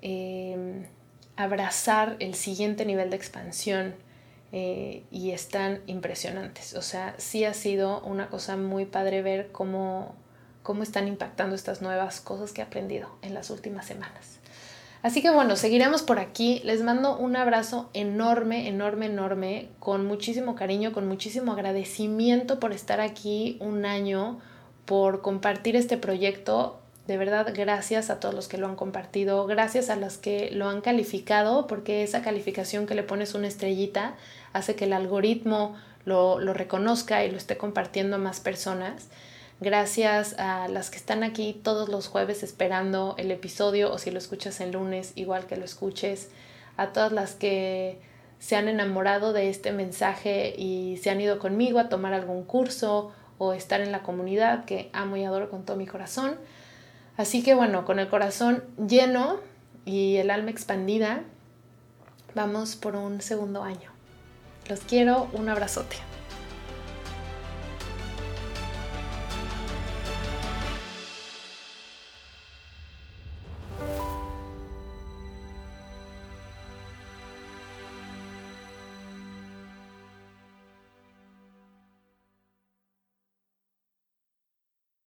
em, 0.00 0.86
abrazar 1.36 2.16
el 2.20 2.34
siguiente 2.34 2.86
nivel 2.86 3.10
de 3.10 3.16
expansión 3.16 3.94
eh, 4.52 5.04
y 5.10 5.32
están 5.32 5.82
impresionantes. 5.86 6.74
O 6.74 6.82
sea, 6.82 7.14
sí 7.18 7.44
ha 7.44 7.52
sido 7.52 8.00
una 8.00 8.28
cosa 8.28 8.56
muy 8.56 8.86
padre 8.86 9.20
ver 9.20 9.52
cómo, 9.52 10.14
cómo 10.62 10.82
están 10.82 11.06
impactando 11.06 11.54
estas 11.54 11.82
nuevas 11.82 12.20
cosas 12.20 12.52
que 12.52 12.62
he 12.62 12.64
aprendido 12.64 13.10
en 13.20 13.34
las 13.34 13.50
últimas 13.50 13.86
semanas. 13.86 14.40
Así 15.02 15.20
que 15.20 15.30
bueno, 15.30 15.56
seguiremos 15.56 16.02
por 16.02 16.18
aquí. 16.18 16.60
Les 16.64 16.82
mando 16.82 17.18
un 17.18 17.36
abrazo 17.36 17.90
enorme, 17.92 18.68
enorme, 18.68 19.06
enorme, 19.06 19.68
con 19.78 20.06
muchísimo 20.06 20.54
cariño, 20.54 20.92
con 20.92 21.06
muchísimo 21.06 21.52
agradecimiento 21.52 22.58
por 22.58 22.72
estar 22.72 23.00
aquí 23.00 23.58
un 23.60 23.84
año, 23.84 24.40
por 24.86 25.20
compartir 25.20 25.76
este 25.76 25.98
proyecto. 25.98 26.80
De 27.06 27.16
verdad, 27.16 27.52
gracias 27.54 28.10
a 28.10 28.18
todos 28.18 28.34
los 28.34 28.48
que 28.48 28.58
lo 28.58 28.66
han 28.66 28.74
compartido, 28.74 29.46
gracias 29.46 29.90
a 29.90 29.96
los 29.96 30.18
que 30.18 30.50
lo 30.50 30.68
han 30.68 30.80
calificado, 30.80 31.68
porque 31.68 32.02
esa 32.02 32.20
calificación 32.20 32.86
que 32.86 32.96
le 32.96 33.04
pones 33.04 33.34
una 33.34 33.46
estrellita 33.46 34.16
hace 34.52 34.74
que 34.74 34.86
el 34.86 34.92
algoritmo 34.92 35.76
lo, 36.04 36.40
lo 36.40 36.52
reconozca 36.52 37.24
y 37.24 37.30
lo 37.30 37.36
esté 37.36 37.56
compartiendo 37.56 38.16
a 38.16 38.18
más 38.18 38.40
personas. 38.40 39.08
Gracias 39.60 40.34
a 40.38 40.68
las 40.68 40.90
que 40.90 40.96
están 40.96 41.22
aquí 41.22 41.58
todos 41.62 41.88
los 41.88 42.08
jueves 42.08 42.42
esperando 42.42 43.14
el 43.18 43.30
episodio 43.30 43.92
o 43.92 43.98
si 43.98 44.10
lo 44.10 44.18
escuchas 44.18 44.60
el 44.60 44.72
lunes, 44.72 45.12
igual 45.14 45.46
que 45.46 45.56
lo 45.56 45.64
escuches. 45.64 46.30
A 46.76 46.92
todas 46.92 47.12
las 47.12 47.34
que 47.34 48.00
se 48.38 48.56
han 48.56 48.68
enamorado 48.68 49.32
de 49.32 49.48
este 49.48 49.72
mensaje 49.72 50.54
y 50.58 50.98
se 51.02 51.10
han 51.10 51.20
ido 51.20 51.38
conmigo 51.38 51.78
a 51.78 51.88
tomar 51.88 52.12
algún 52.12 52.44
curso 52.44 53.12
o 53.38 53.52
estar 53.52 53.80
en 53.80 53.92
la 53.92 54.02
comunidad 54.02 54.64
que 54.64 54.90
amo 54.92 55.16
y 55.16 55.24
adoro 55.24 55.48
con 55.48 55.64
todo 55.64 55.76
mi 55.76 55.86
corazón. 55.86 56.36
Así 57.16 57.42
que 57.42 57.54
bueno, 57.54 57.84
con 57.84 57.98
el 57.98 58.08
corazón 58.08 58.64
lleno 58.76 59.40
y 59.84 60.16
el 60.16 60.30
alma 60.30 60.50
expandida, 60.50 61.22
vamos 62.34 62.76
por 62.76 62.96
un 62.96 63.20
segundo 63.20 63.62
año. 63.62 63.90
Los 64.68 64.80
quiero, 64.80 65.28
un 65.32 65.48
abrazote. 65.48 65.96